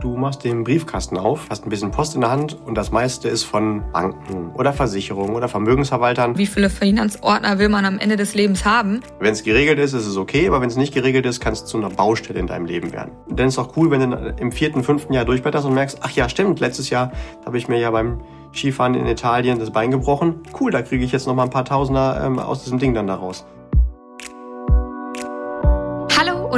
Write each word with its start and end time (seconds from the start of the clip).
Du 0.00 0.16
machst 0.16 0.44
den 0.44 0.62
Briefkasten 0.62 1.16
auf, 1.16 1.48
hast 1.50 1.66
ein 1.66 1.70
bisschen 1.70 1.90
Post 1.90 2.14
in 2.14 2.20
der 2.20 2.30
Hand 2.30 2.56
und 2.64 2.76
das 2.76 2.92
meiste 2.92 3.28
ist 3.28 3.42
von 3.42 3.82
Banken 3.92 4.52
oder 4.54 4.72
Versicherungen 4.72 5.34
oder 5.34 5.48
Vermögensverwaltern. 5.48 6.38
Wie 6.38 6.46
viele 6.46 6.70
Finanzordner 6.70 7.58
will 7.58 7.68
man 7.68 7.84
am 7.84 7.98
Ende 7.98 8.14
des 8.14 8.32
Lebens 8.32 8.64
haben? 8.64 9.00
Wenn 9.18 9.32
es 9.32 9.42
geregelt 9.42 9.80
ist, 9.80 9.94
ist 9.94 10.06
es 10.06 10.16
okay, 10.16 10.46
aber 10.46 10.60
wenn 10.60 10.68
es 10.68 10.76
nicht 10.76 10.94
geregelt 10.94 11.26
ist, 11.26 11.40
kann 11.40 11.52
es 11.52 11.64
zu 11.64 11.78
einer 11.78 11.90
Baustelle 11.90 12.38
in 12.38 12.46
deinem 12.46 12.66
Leben 12.66 12.92
werden. 12.92 13.10
Dann 13.28 13.48
ist 13.48 13.54
es 13.54 13.58
auch 13.58 13.76
cool, 13.76 13.90
wenn 13.90 14.08
du 14.08 14.34
im 14.38 14.52
vierten, 14.52 14.84
fünften 14.84 15.14
Jahr 15.14 15.24
durchblätterst 15.24 15.66
und 15.66 15.74
merkst, 15.74 15.98
ach 16.02 16.12
ja, 16.12 16.28
stimmt, 16.28 16.60
letztes 16.60 16.90
Jahr 16.90 17.10
habe 17.44 17.58
ich 17.58 17.66
mir 17.66 17.80
ja 17.80 17.90
beim 17.90 18.20
Skifahren 18.54 18.94
in 18.94 19.04
Italien 19.04 19.58
das 19.58 19.72
Bein 19.72 19.90
gebrochen. 19.90 20.42
Cool, 20.60 20.70
da 20.70 20.82
kriege 20.82 21.04
ich 21.04 21.10
jetzt 21.10 21.26
noch 21.26 21.34
mal 21.34 21.42
ein 21.42 21.50
paar 21.50 21.64
Tausender 21.64 22.22
ähm, 22.24 22.38
aus 22.38 22.62
diesem 22.62 22.78
Ding 22.78 22.94
dann 22.94 23.08
daraus 23.08 23.44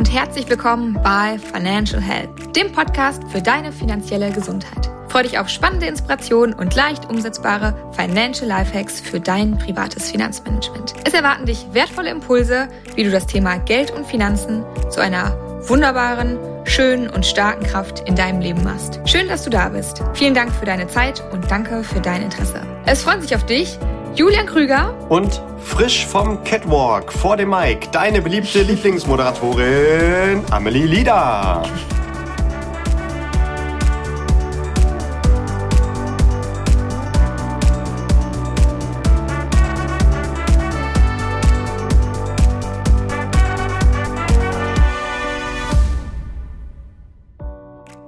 und 0.01 0.11
herzlich 0.11 0.49
willkommen 0.49 0.99
bei 1.05 1.39
Financial 1.39 2.01
Health, 2.01 2.57
dem 2.57 2.73
Podcast 2.73 3.23
für 3.29 3.43
deine 3.43 3.71
finanzielle 3.71 4.31
Gesundheit. 4.31 4.91
Freue 5.11 5.25
dich 5.25 5.39
auf 5.39 5.51
spannende 5.51 5.85
Inspirationen 5.89 6.55
und 6.55 6.75
leicht 6.75 7.11
umsetzbare 7.11 7.75
Financial 7.93 8.49
Lifehacks 8.49 8.99
für 8.99 9.21
dein 9.21 9.59
privates 9.59 10.11
Finanzmanagement. 10.11 10.95
Es 11.05 11.13
erwarten 11.13 11.45
dich 11.45 11.67
wertvolle 11.73 12.09
Impulse, 12.09 12.71
wie 12.95 13.05
du 13.05 13.11
das 13.11 13.27
Thema 13.27 13.59
Geld 13.59 13.91
und 13.91 14.07
Finanzen 14.07 14.65
zu 14.89 15.01
einer 15.03 15.37
wunderbaren, 15.69 16.39
schönen 16.65 17.11
und 17.11 17.27
starken 17.27 17.67
Kraft 17.67 18.09
in 18.09 18.17
deinem 18.17 18.41
Leben 18.41 18.65
machst. 18.65 19.01
Schön, 19.05 19.29
dass 19.29 19.45
du 19.45 19.51
da 19.51 19.69
bist. 19.69 20.03
Vielen 20.15 20.33
Dank 20.33 20.51
für 20.51 20.65
deine 20.65 20.89
Zeit 20.89 21.23
und 21.31 21.51
danke 21.51 21.85
für 21.85 22.01
dein 22.01 22.23
Interesse. 22.23 22.63
Es 22.87 23.03
freuen 23.03 23.21
sich 23.21 23.37
auf 23.37 23.45
dich 23.45 23.79
Julian 24.15 24.45
Krüger 24.45 24.93
und 25.09 25.41
frisch 25.63 26.05
vom 26.05 26.43
Catwalk 26.43 27.13
vor 27.13 27.37
dem 27.37 27.51
Mic 27.51 27.89
deine 27.93 28.21
beliebte 28.21 28.63
Lieblingsmoderatorin 28.63 30.43
Amelie 30.51 30.87
Lieder. 30.87 31.63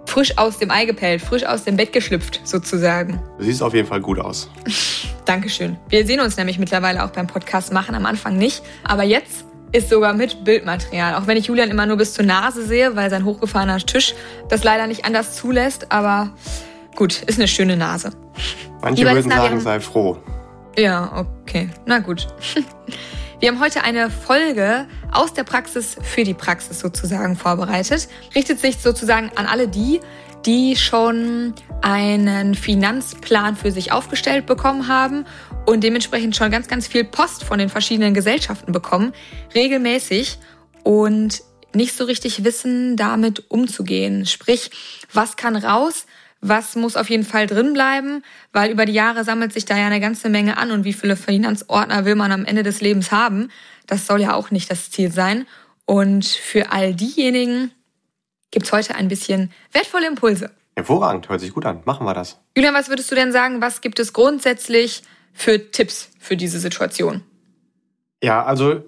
frisch 0.05 0.37
aus 0.37 0.59
dem 0.59 0.71
Ei 0.71 0.85
gepellt, 0.85 1.23
frisch 1.23 1.45
aus 1.45 1.65
dem 1.65 1.77
Bett 1.77 1.93
geschlüpft, 1.93 2.43
sozusagen. 2.45 3.21
Du 3.39 3.45
siehst 3.45 3.63
auf 3.63 3.73
jeden 3.73 3.89
Fall 3.89 4.01
gut 4.01 4.19
aus. 4.19 4.51
Dankeschön. 5.25 5.77
Wir 5.89 6.07
sehen 6.07 6.21
uns 6.21 6.37
nämlich 6.37 6.59
mittlerweile 6.59 7.05
auch 7.05 7.11
beim 7.11 7.27
Podcast 7.27 7.73
machen, 7.73 7.95
am 7.95 8.07
Anfang 8.07 8.37
nicht. 8.37 8.63
Aber 8.85 9.03
jetzt 9.03 9.45
ist 9.73 9.89
sogar 9.89 10.13
mit 10.13 10.45
Bildmaterial. 10.45 11.15
Auch 11.15 11.27
wenn 11.27 11.37
ich 11.37 11.47
Julian 11.47 11.71
immer 11.71 11.87
nur 11.87 11.97
bis 11.97 12.15
zur 12.15 12.25
Nase 12.25 12.65
sehe, 12.65 12.97
weil 12.97 13.11
sein 13.11 13.25
hochgefahrener 13.25 13.79
Tisch 13.79 14.15
das 14.49 14.65
leider 14.65 14.87
nicht 14.87 15.05
anders 15.05 15.35
zulässt. 15.37 15.93
Aber 15.93 16.31
gut, 16.97 17.23
ist 17.23 17.39
eine 17.39 17.49
schöne 17.49 17.77
Nase. 17.77 18.11
Manche 18.83 19.05
würden 19.05 19.31
sagen, 19.31 19.61
sei 19.61 19.81
froh. 19.81 20.19
Ja, 20.77 21.27
okay. 21.43 21.71
Na 21.87 21.99
gut. 22.01 22.29
Wir 23.41 23.49
haben 23.49 23.61
heute 23.61 23.83
eine 23.83 24.09
Folge 24.09 24.87
aus 25.11 25.33
der 25.35 25.43
Praxis 25.43 25.97
für 26.01 26.23
die 26.23 26.33
Praxis 26.35 26.79
sozusagen 26.79 27.35
vorbereitet. 27.35 28.09
Richtet 28.37 28.61
sich 28.61 28.79
sozusagen 28.79 29.33
an 29.35 29.47
alle 29.47 29.67
die, 29.67 30.01
die 30.47 30.77
schon 30.77 31.55
einen 31.83 32.55
Finanzplan 32.55 33.57
für 33.57 33.71
sich 33.71 33.93
aufgestellt 33.93 34.47
bekommen 34.47 34.89
haben 34.89 35.25
und 35.67 35.85
dementsprechend 35.85 36.37
schon 36.37 36.51
ganz, 36.51 36.69
ganz 36.69 36.87
viel 36.87 37.05
Post 37.05 37.45
von 37.45 37.59
den 37.59 37.69
verschiedenen 37.69 38.15
Gesellschaften 38.15 38.73
bekommen, 38.73 39.13
regelmäßig 39.55 40.39
und 40.83 41.43
nicht 41.75 41.97
so 41.97 42.05
richtig 42.05 42.45
wissen, 42.45 42.97
damit 42.97 43.51
umzugehen. 43.51 44.27
Sprich, 44.27 44.71
was 45.13 45.37
kann 45.37 45.57
raus, 45.57 46.07
was 46.41 46.75
muss 46.75 46.97
auf 46.97 47.09
jeden 47.09 47.25
Fall 47.25 47.47
drin 47.47 47.73
bleiben, 47.73 48.23
weil 48.53 48.71
über 48.71 48.85
die 48.85 48.93
Jahre 48.93 49.25
sammelt 49.25 49.53
sich 49.53 49.65
da 49.65 49.79
ja 49.79 49.87
eine 49.87 50.01
ganze 50.01 50.29
Menge 50.29 50.57
an 50.59 50.73
und 50.73 50.85
wie 50.85 50.93
viele 50.93 51.17
Finanzordner 51.17 52.05
will 52.05 52.17
man 52.17 52.33
am 52.33 52.45
Ende 52.45 52.65
des 52.65 52.81
Lebens 52.81 53.13
haben? 53.13 53.51
Das 53.87 54.07
soll 54.07 54.21
ja 54.21 54.35
auch 54.35 54.51
nicht 54.51 54.71
das 54.71 54.91
Ziel 54.91 55.13
sein. 55.13 55.47
Und 55.85 56.25
für 56.25 56.73
all 56.73 56.95
diejenigen 56.95 57.71
gibt's 58.53 58.71
heute 58.71 58.95
ein 58.95 59.09
bisschen 59.09 59.51
wertvolle 59.73 60.07
Impulse. 60.07 60.51
Hervorragend, 60.77 61.29
hört 61.29 61.41
sich 61.41 61.53
gut 61.53 61.67
an. 61.67 61.83
Machen 61.85 62.07
wir 62.07 62.15
das. 62.15 62.41
Julian, 62.57 62.75
was 62.75 62.89
würdest 62.89 63.11
du 63.11 63.17
denn 63.17 63.33
sagen, 63.33 63.61
was 63.61 63.81
gibt 63.81 63.99
es 63.99 64.13
grundsätzlich 64.13 65.03
für 65.33 65.71
Tipps 65.73 66.11
für 66.21 66.37
diese 66.37 66.61
Situation? 66.61 67.23
Ja, 68.23 68.45
also 68.45 68.85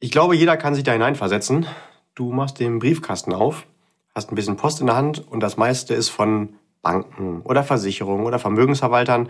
ich 0.00 0.10
glaube, 0.10 0.34
jeder 0.36 0.56
kann 0.56 0.74
sich 0.74 0.84
da 0.84 0.92
hineinversetzen. 0.92 1.66
Du 2.14 2.32
machst 2.32 2.58
den 2.58 2.80
Briefkasten 2.80 3.32
auf, 3.32 3.66
hast 4.14 4.30
ein 4.30 4.34
bisschen 4.34 4.56
Post 4.56 4.80
in 4.80 4.86
der 4.86 4.96
Hand 4.96 5.26
und 5.26 5.40
das 5.40 5.56
meiste 5.56 5.94
ist 5.94 6.08
von 6.08 6.56
Banken 6.82 7.42
oder 7.42 7.62
Versicherungen 7.62 8.26
oder 8.26 8.38
Vermögensverwaltern 8.38 9.28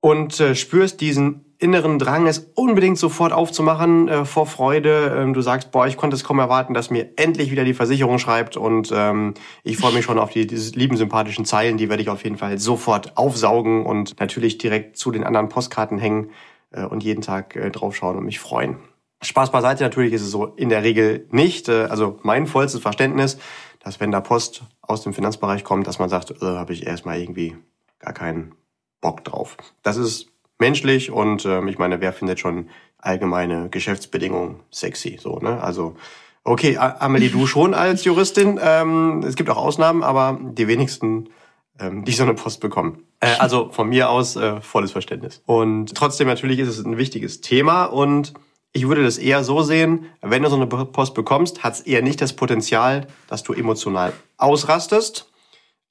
und 0.00 0.38
äh, 0.40 0.54
spürst 0.54 1.00
diesen 1.00 1.44
inneren 1.58 1.98
Drang, 1.98 2.28
es 2.28 2.50
unbedingt 2.54 2.98
sofort 2.98 3.32
aufzumachen 3.32 4.08
äh, 4.08 4.24
vor 4.24 4.46
Freude. 4.46 5.16
Ähm, 5.18 5.34
du 5.34 5.40
sagst, 5.40 5.72
boah, 5.72 5.86
ich 5.86 5.96
konnte 5.96 6.14
es 6.14 6.22
kaum 6.22 6.38
erwarten, 6.38 6.72
dass 6.72 6.90
mir 6.90 7.10
endlich 7.16 7.50
wieder 7.50 7.64
die 7.64 7.74
Versicherung 7.74 8.18
schreibt 8.18 8.56
und 8.56 8.92
ähm, 8.94 9.34
ich 9.64 9.76
freue 9.76 9.92
mich 9.92 10.04
schon 10.04 10.18
auf 10.18 10.30
die 10.30 10.44
lieben 10.44 10.96
sympathischen 10.96 11.44
Zeilen, 11.44 11.76
die 11.76 11.88
werde 11.88 12.02
ich 12.02 12.10
auf 12.10 12.22
jeden 12.22 12.36
Fall 12.36 12.58
sofort 12.58 13.16
aufsaugen 13.16 13.84
und 13.84 14.20
natürlich 14.20 14.58
direkt 14.58 14.96
zu 14.96 15.10
den 15.10 15.24
anderen 15.24 15.48
Postkarten 15.48 15.98
hängen 15.98 16.30
äh, 16.70 16.84
und 16.84 17.02
jeden 17.02 17.22
Tag 17.22 17.56
äh, 17.56 17.70
draufschauen 17.70 18.16
und 18.16 18.24
mich 18.24 18.38
freuen. 18.38 18.76
Spaß 19.20 19.50
beiseite, 19.50 19.82
natürlich 19.82 20.12
ist 20.12 20.22
es 20.22 20.30
so 20.30 20.46
in 20.46 20.68
der 20.68 20.84
Regel 20.84 21.26
nicht. 21.32 21.68
Äh, 21.68 21.86
also 21.90 22.20
mein 22.22 22.46
vollstes 22.46 22.80
Verständnis 22.80 23.38
dass 23.80 24.00
wenn 24.00 24.10
da 24.10 24.20
Post 24.20 24.64
aus 24.82 25.02
dem 25.02 25.14
Finanzbereich 25.14 25.64
kommt, 25.64 25.86
dass 25.86 25.98
man 25.98 26.08
sagt, 26.08 26.30
äh, 26.42 26.44
habe 26.44 26.72
ich 26.72 26.86
erstmal 26.86 27.18
irgendwie 27.18 27.56
gar 27.98 28.12
keinen 28.12 28.54
Bock 29.00 29.24
drauf. 29.24 29.56
Das 29.82 29.96
ist 29.96 30.28
menschlich 30.58 31.10
und 31.10 31.44
äh, 31.44 31.64
ich 31.68 31.78
meine, 31.78 32.00
wer 32.00 32.12
findet 32.12 32.40
schon 32.40 32.68
allgemeine 32.98 33.68
Geschäftsbedingungen 33.70 34.60
sexy? 34.70 35.18
So, 35.20 35.38
ne? 35.38 35.62
Also 35.62 35.96
okay, 36.44 36.76
Amelie, 36.76 37.30
du 37.30 37.46
schon 37.46 37.74
als 37.74 38.04
Juristin. 38.04 38.58
Ähm, 38.62 39.22
es 39.26 39.36
gibt 39.36 39.50
auch 39.50 39.56
Ausnahmen, 39.56 40.02
aber 40.02 40.38
die 40.40 40.68
wenigsten, 40.68 41.30
ähm, 41.78 42.04
die 42.04 42.12
so 42.12 42.24
eine 42.24 42.34
Post 42.34 42.60
bekommen. 42.60 43.04
Äh, 43.20 43.36
also 43.38 43.70
von 43.70 43.88
mir 43.88 44.10
aus 44.10 44.36
äh, 44.36 44.60
volles 44.60 44.92
Verständnis. 44.92 45.42
Und 45.46 45.94
trotzdem 45.94 46.28
natürlich 46.28 46.58
ist 46.58 46.68
es 46.68 46.84
ein 46.84 46.98
wichtiges 46.98 47.40
Thema 47.40 47.84
und 47.84 48.34
ich 48.72 48.86
würde 48.86 49.02
das 49.02 49.18
eher 49.18 49.44
so 49.44 49.62
sehen, 49.62 50.06
wenn 50.20 50.42
du 50.42 50.50
so 50.50 50.56
eine 50.56 50.66
Post 50.66 51.14
bekommst, 51.14 51.64
hat 51.64 51.74
es 51.74 51.80
eher 51.80 52.02
nicht 52.02 52.20
das 52.20 52.34
Potenzial, 52.34 53.06
dass 53.26 53.42
du 53.42 53.54
emotional 53.54 54.12
ausrastest. 54.36 55.30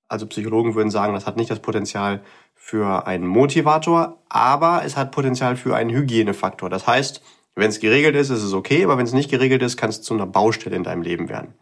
Also 0.08 0.26
Psychologen 0.28 0.76
würden 0.76 0.92
sagen, 0.92 1.14
das 1.14 1.26
hat 1.26 1.38
nicht 1.38 1.50
das 1.50 1.60
Potenzial 1.60 2.22
für 2.68 3.08
einen 3.08 3.26
Motivator, 3.26 4.18
aber 4.28 4.82
es 4.84 4.98
hat 4.98 5.12
Potenzial 5.12 5.56
für 5.56 5.74
einen 5.74 5.90
Hygienefaktor. 5.90 6.70
Das 6.70 6.86
heißt, 6.86 7.22
wenn 7.56 7.70
es 7.70 7.80
geregelt 7.80 8.14
ist, 8.18 8.30
ist 8.30 8.44
es 8.44 8.52
okay, 8.52 8.84
aber 8.84 8.98
wenn 8.98 9.06
es 9.06 9.14
nicht 9.14 9.32
geregelt 9.32 9.62
ist, 9.62 9.78
kann 9.78 9.90
es 9.90 10.02
zu 10.02 10.14
einer 10.14 10.26
Baustelle 10.26 10.76
in 10.76 10.84
deinem 10.84 11.02
Leben 11.02 11.30
werden. 11.30 11.54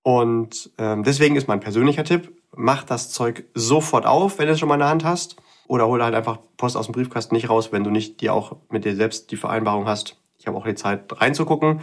Und 0.00 0.70
ähm, 0.78 1.02
deswegen 1.02 1.36
ist 1.36 1.48
mein 1.48 1.60
persönlicher 1.60 2.04
Tipp, 2.04 2.32
mach 2.56 2.82
das 2.82 3.10
Zeug 3.10 3.44
sofort 3.52 4.06
auf, 4.06 4.38
wenn 4.38 4.46
du 4.46 4.54
es 4.54 4.58
schon 4.58 4.70
mal 4.70 4.76
in 4.76 4.80
der 4.80 4.88
Hand 4.88 5.04
hast. 5.04 5.36
Oder 5.68 5.86
hol 5.86 6.02
halt 6.02 6.14
einfach 6.14 6.38
Post 6.56 6.78
aus 6.78 6.86
dem 6.86 6.92
Briefkasten 6.92 7.34
nicht 7.34 7.50
raus, 7.50 7.70
wenn 7.70 7.84
du 7.84 7.90
nicht 7.90 8.22
dir 8.22 8.32
auch 8.32 8.56
mit 8.70 8.86
dir 8.86 8.96
selbst 8.96 9.32
die 9.32 9.36
Vereinbarung 9.36 9.84
hast, 9.84 10.16
ich 10.38 10.46
habe 10.46 10.56
auch 10.56 10.64
die 10.64 10.74
Zeit 10.76 11.12
reinzugucken. 11.20 11.82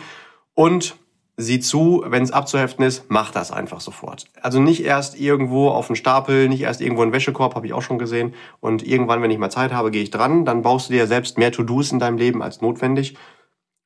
Und 0.56 0.96
sieh 1.40 1.62
zu, 1.62 2.04
wenn 2.06 2.22
es 2.22 2.32
abzuheften 2.32 2.86
ist, 2.86 3.06
mach 3.08 3.32
das 3.32 3.52
einfach 3.52 3.80
sofort. 3.80 4.26
Also 4.42 4.60
nicht 4.60 4.84
erst 4.84 5.18
irgendwo 5.18 5.70
auf 5.70 5.88
den 5.88 5.96
Stapel, 5.96 6.50
nicht 6.50 6.62
erst 6.62 6.82
irgendwo 6.82 7.02
einen 7.02 7.14
Wäschekorb, 7.14 7.56
habe 7.56 7.66
ich 7.66 7.72
auch 7.72 7.82
schon 7.82 7.98
gesehen. 7.98 8.34
Und 8.60 8.86
irgendwann, 8.86 9.22
wenn 9.22 9.32
ich 9.32 9.38
mal 9.38 9.50
Zeit 9.50 9.72
habe, 9.72 9.90
gehe 9.90 10.04
ich 10.04 10.12
dran. 10.12 10.44
Dann 10.44 10.64
baust 10.64 10.90
du 10.90 10.94
dir 10.94 11.08
selbst 11.08 11.38
mehr 11.38 11.54
To-Dos 11.54 11.94
in 11.94 12.00
deinem 12.00 12.18
Leben 12.18 12.44
als 12.44 12.60
notwendig. 12.60 13.16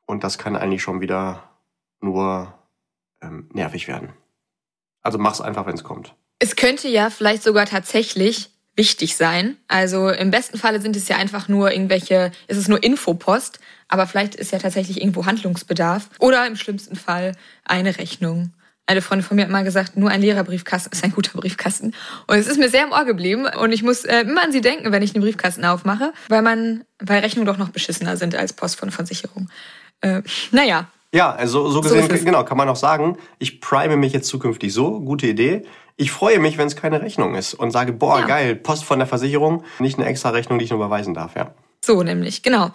Und 0.08 0.24
das 0.24 0.40
kann 0.40 0.56
eigentlich 0.56 0.82
schon 0.82 1.00
wieder 1.00 1.44
nur 2.02 2.52
ähm, 3.22 3.50
nervig 3.54 3.88
werden. 3.88 4.10
Also 5.04 5.20
mach's 5.20 5.40
einfach, 5.40 5.68
wenn 5.68 5.76
es 5.76 5.84
kommt. 5.84 6.16
Es 6.40 6.56
könnte 6.56 6.88
ja 6.88 7.12
vielleicht 7.12 7.44
sogar 7.44 7.68
tatsächlich 7.68 8.50
wichtig 8.76 9.16
sein. 9.16 9.58
Also 9.68 10.10
im 10.10 10.32
besten 10.32 10.58
Falle 10.58 10.82
sind 10.82 10.96
es 10.96 11.08
ja 11.08 11.18
einfach 11.18 11.48
nur 11.48 11.72
irgendwelche, 11.72 12.32
ist 12.48 12.58
es 12.58 12.68
nur 12.68 12.84
Infopost, 12.84 13.60
aber 13.88 14.08
vielleicht 14.08 14.36
ist 14.36 14.52
ja 14.52 14.60
tatsächlich 14.60 15.02
irgendwo 15.02 15.26
Handlungsbedarf. 15.26 16.10
Oder 16.20 16.48
im 16.48 16.56
schlimmsten 16.56 16.96
Fall 16.96 17.34
eine 17.66 17.98
Rechnung. 17.98 18.54
Eine 18.86 19.02
Freundin 19.02 19.26
von 19.26 19.36
mir 19.36 19.44
hat 19.44 19.50
mal 19.50 19.64
gesagt, 19.64 19.96
nur 19.96 20.10
ein 20.10 20.22
leerer 20.22 20.44
Briefkasten 20.44 20.92
ist 20.92 21.04
ein 21.04 21.12
guter 21.12 21.38
Briefkasten. 21.38 21.94
Und 22.28 22.38
es 22.38 22.48
ist 22.48 22.58
mir 22.58 22.70
sehr 22.70 22.84
im 22.84 22.92
Ohr 22.92 23.06
geblieben. 23.06 23.46
Und 23.46 23.72
ich 23.72 23.82
muss 23.82 24.04
äh, 24.04 24.22
immer 24.22 24.44
an 24.44 24.52
sie 24.52 24.62
denken, 24.62 24.92
wenn 24.92 25.04
ich 25.04 25.14
den 25.14 25.22
Briefkasten 25.22 25.64
aufmache, 25.64 26.12
weil 26.28 26.42
man, 26.42 26.84
weil 27.00 27.22
Rechnungen 27.22 27.46
doch 27.46 27.58
noch 27.58 27.70
beschissener 27.70 28.18
sind 28.18 28.36
als 28.36 28.54
Post 28.54 28.78
von 28.78 28.92
Versicherung. 28.92 29.50
Äh, 30.02 30.22
naja. 30.52 30.90
Ja, 31.14 31.32
also 31.32 31.70
so 31.70 31.82
gesehen, 31.82 32.10
so 32.10 32.26
genau, 32.26 32.44
kann 32.44 32.58
man 32.58 32.68
auch 32.68 32.76
sagen, 32.76 33.18
ich 33.38 33.62
prime 33.62 33.98
mich 33.98 34.14
jetzt 34.14 34.28
zukünftig 34.28 34.74
so, 34.74 35.00
gute 35.00 35.28
Idee. 35.28 35.62
Ich 35.96 36.12
freue 36.12 36.40
mich, 36.40 36.58
wenn 36.58 36.66
es 36.66 36.76
keine 36.76 37.02
Rechnung 37.04 37.36
ist 37.36 37.54
und 37.54 37.70
sage, 37.70 37.94
boah, 37.94 38.22
ja. 38.22 38.26
geil, 38.26 38.56
Post 38.56 38.84
von 38.84 38.98
der 38.98 39.08
Versicherung, 39.08 39.64
nicht 39.78 40.00
eine 40.00 40.08
extra 40.08 40.30
Rechnung, 40.30 40.58
die 40.58 40.66
ich 40.66 40.72
nur 40.72 40.80
überweisen 40.80 41.14
darf, 41.14 41.36
ja. 41.36 41.54
So 41.86 42.02
nämlich, 42.02 42.42
genau. 42.42 42.72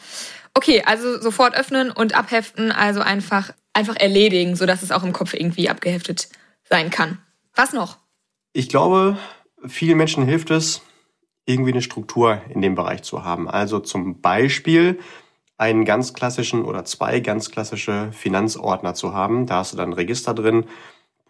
Okay, 0.55 0.85
also 0.87 1.20
sofort 1.20 1.56
öffnen 1.56 1.90
und 1.90 2.14
abheften, 2.14 2.70
also 2.70 3.00
einfach, 3.00 3.50
einfach 3.73 3.96
erledigen, 3.96 4.55
sodass 4.55 4.82
es 4.82 4.93
auch 4.93 5.02
im 5.02 5.12
Kopf 5.12 5.34
irgendwie 5.34 5.69
abgeheftet 5.69 6.29
sein 6.62 6.91
kann. 6.91 7.19
Was 7.56 7.73
noch? 7.73 7.99
Ich 8.52 8.69
glaube, 8.69 9.19
vielen 9.67 9.99
Menschen 9.99 10.25
hilft 10.25 10.52
es, 10.52 10.82
irgendwie 11.44 11.73
eine 11.73 11.82
Struktur 11.82 12.41
in 12.50 12.62
dem 12.62 12.76
Bereich 12.76 13.02
zu 13.02 13.25
haben. 13.25 13.49
Also 13.49 13.81
zum 13.81 14.20
Beispiel 14.20 15.00
einen 15.58 15.84
ganz 15.84 16.14
klassischen 16.14 16.64
oder 16.64 16.84
zwei 16.84 17.20
ganz 17.20 17.50
klassische 17.50 18.10
Finanzordner 18.12 18.94
zu 18.94 19.12
haben. 19.12 19.46
Da 19.46 19.56
hast 19.56 19.72
du 19.72 19.76
dann 19.76 19.90
ein 19.90 19.94
Register 19.94 20.32
drin 20.32 20.64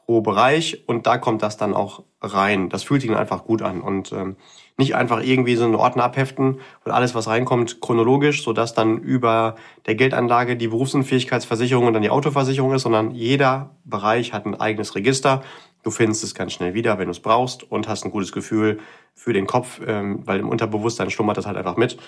pro 0.04 0.20
Bereich 0.20 0.84
und 0.86 1.06
da 1.06 1.18
kommt 1.18 1.42
das 1.42 1.56
dann 1.56 1.74
auch 1.74 2.02
rein. 2.22 2.68
Das 2.68 2.82
fühlt 2.82 3.00
sich 3.02 3.10
dann 3.10 3.18
einfach 3.18 3.44
gut 3.44 3.62
an 3.62 3.80
und 3.80 4.12
ähm, 4.12 4.36
nicht 4.78 4.94
einfach 4.94 5.22
irgendwie 5.22 5.56
so 5.56 5.64
einen 5.64 5.74
Ordner 5.74 6.04
abheften 6.04 6.60
und 6.84 6.92
alles, 6.92 7.14
was 7.14 7.26
reinkommt, 7.26 7.80
chronologisch, 7.80 8.42
sodass 8.42 8.74
dann 8.74 8.98
über 8.98 9.56
der 9.86 9.96
Geldanlage 9.96 10.56
die 10.56 10.68
Berufsunfähigkeitsversicherung 10.68 11.86
und 11.86 11.92
dann 11.92 12.02
die 12.02 12.10
Autoversicherung 12.10 12.72
ist, 12.74 12.82
sondern 12.82 13.10
jeder 13.10 13.76
Bereich 13.84 14.32
hat 14.32 14.46
ein 14.46 14.54
eigenes 14.54 14.94
Register. 14.94 15.42
Du 15.82 15.90
findest 15.90 16.24
es 16.24 16.34
ganz 16.34 16.52
schnell 16.52 16.74
wieder, 16.74 16.98
wenn 16.98 17.06
du 17.06 17.12
es 17.12 17.20
brauchst 17.20 17.70
und 17.70 17.88
hast 17.88 18.04
ein 18.04 18.10
gutes 18.10 18.32
Gefühl 18.32 18.78
für 19.14 19.32
den 19.32 19.46
Kopf, 19.46 19.80
ähm, 19.86 20.22
weil 20.26 20.40
im 20.40 20.48
Unterbewusstsein 20.48 21.10
schlummert 21.10 21.36
das 21.36 21.46
halt 21.46 21.56
einfach 21.56 21.76
mit. 21.76 21.98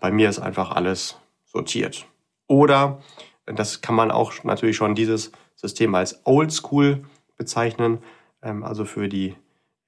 Bei 0.00 0.10
mir 0.10 0.28
ist 0.28 0.40
einfach 0.40 0.72
alles 0.72 1.20
sortiert. 1.54 2.06
Oder, 2.46 3.00
das 3.46 3.80
kann 3.80 3.94
man 3.94 4.10
auch 4.10 4.44
natürlich 4.44 4.76
schon 4.76 4.94
dieses 4.94 5.32
System 5.54 5.94
als 5.94 6.20
Oldschool 6.24 7.04
bezeichnen, 7.36 7.98
ähm, 8.42 8.64
also 8.64 8.84
für 8.84 9.08
die 9.08 9.34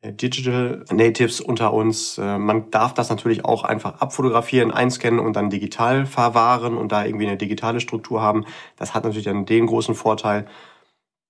äh, 0.00 0.12
Digital 0.12 0.84
Natives 0.90 1.40
unter 1.40 1.72
uns. 1.72 2.18
Äh, 2.18 2.38
man 2.38 2.70
darf 2.70 2.94
das 2.94 3.10
natürlich 3.10 3.44
auch 3.44 3.64
einfach 3.64 4.00
abfotografieren, 4.00 4.70
einscannen 4.70 5.20
und 5.20 5.34
dann 5.34 5.50
digital 5.50 6.06
verwahren 6.06 6.78
und 6.78 6.92
da 6.92 7.04
irgendwie 7.04 7.26
eine 7.26 7.36
digitale 7.36 7.80
Struktur 7.80 8.22
haben. 8.22 8.44
Das 8.76 8.94
hat 8.94 9.04
natürlich 9.04 9.26
dann 9.26 9.44
den 9.44 9.66
großen 9.66 9.94
Vorteil, 9.94 10.46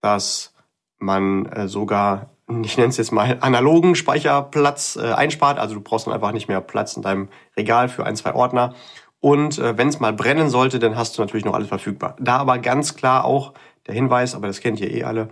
dass 0.01 0.55
man 0.99 1.47
äh, 1.47 1.69
sogar, 1.69 2.31
ich 2.63 2.77
nenne 2.77 2.91
es 2.91 2.97
jetzt 2.97 3.13
mal, 3.13 3.39
analogen 3.41 3.97
Speicherplatz 3.97 4.97
einspart. 4.97 5.59
Also 5.59 5.75
du 5.75 5.81
brauchst 5.81 6.07
dann 6.07 6.15
einfach 6.15 6.33
nicht 6.33 6.49
mehr 6.49 6.61
Platz 6.61 6.97
in 6.97 7.03
deinem 7.03 7.29
Regal 7.57 7.89
für 7.89 8.07
ein, 8.07 8.15
zwei 8.15 8.35
Ordner. 8.35 8.75
Und 9.21 9.59
wenn 9.59 9.89
es 9.89 9.99
mal 9.99 10.13
brennen 10.13 10.51
sollte, 10.51 10.79
dann 10.79 10.97
hast 10.97 11.17
du 11.17 11.23
natürlich 11.23 11.45
noch 11.45 11.55
alles 11.55 11.69
verfügbar. 11.69 12.17
Da 12.21 12.37
aber 12.37 12.59
ganz 12.59 12.95
klar 12.95 13.25
auch 13.25 13.55
der 13.87 13.95
Hinweis, 13.95 14.35
aber 14.35 14.47
das 14.47 14.61
kennt 14.61 14.81
ihr 14.81 14.91
eh 14.91 15.05
alle, 15.05 15.29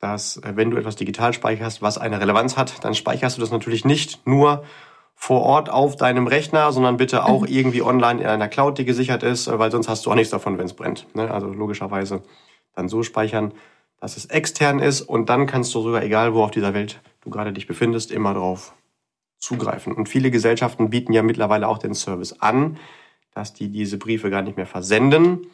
dass 0.00 0.36
äh, 0.38 0.52
wenn 0.54 0.70
du 0.70 0.76
etwas 0.76 0.96
digital 0.96 1.32
speicherst, 1.32 1.82
was 1.82 1.98
eine 1.98 2.20
Relevanz 2.20 2.56
hat, 2.56 2.84
dann 2.84 2.94
speicherst 2.94 3.36
du 3.36 3.40
das 3.40 3.50
natürlich 3.50 3.84
nicht 3.84 4.26
nur 4.26 4.64
vor 5.14 5.42
Ort 5.42 5.70
auf 5.70 5.96
deinem 5.96 6.26
Rechner, 6.26 6.72
sondern 6.72 6.98
bitte 6.98 7.24
auch 7.24 7.42
mhm. 7.42 7.48
irgendwie 7.48 7.82
online 7.82 8.20
in 8.20 8.26
einer 8.26 8.48
Cloud, 8.48 8.76
die 8.78 8.84
gesichert 8.84 9.22
ist, 9.22 9.46
äh, 9.46 9.58
weil 9.58 9.70
sonst 9.70 9.88
hast 9.88 10.04
du 10.06 10.10
auch 10.10 10.14
nichts 10.14 10.30
davon, 10.30 10.58
wenn 10.58 10.66
es 10.66 10.74
brennt. 10.74 11.06
Ne? 11.14 11.30
Also 11.30 11.48
logischerweise 11.48 12.22
dann 12.74 12.88
so 12.88 13.02
speichern, 13.02 13.52
dass 13.98 14.18
es 14.18 14.26
extern 14.26 14.78
ist 14.78 15.00
und 15.00 15.30
dann 15.30 15.46
kannst 15.46 15.74
du 15.74 15.80
sogar, 15.80 16.02
egal 16.02 16.34
wo 16.34 16.42
auf 16.42 16.50
dieser 16.50 16.74
Welt 16.74 17.00
du 17.22 17.30
gerade 17.30 17.52
dich 17.54 17.66
befindest, 17.66 18.12
immer 18.12 18.34
drauf 18.34 18.74
zugreifen. 19.38 19.94
Und 19.94 20.08
viele 20.08 20.30
Gesellschaften 20.30 20.90
bieten 20.90 21.14
ja 21.14 21.22
mittlerweile 21.22 21.66
auch 21.66 21.78
den 21.78 21.94
Service 21.94 22.34
an, 22.40 22.78
dass 23.36 23.52
die 23.52 23.68
diese 23.68 23.98
Briefe 23.98 24.30
gar 24.30 24.42
nicht 24.42 24.56
mehr 24.56 24.66
versenden, 24.66 25.46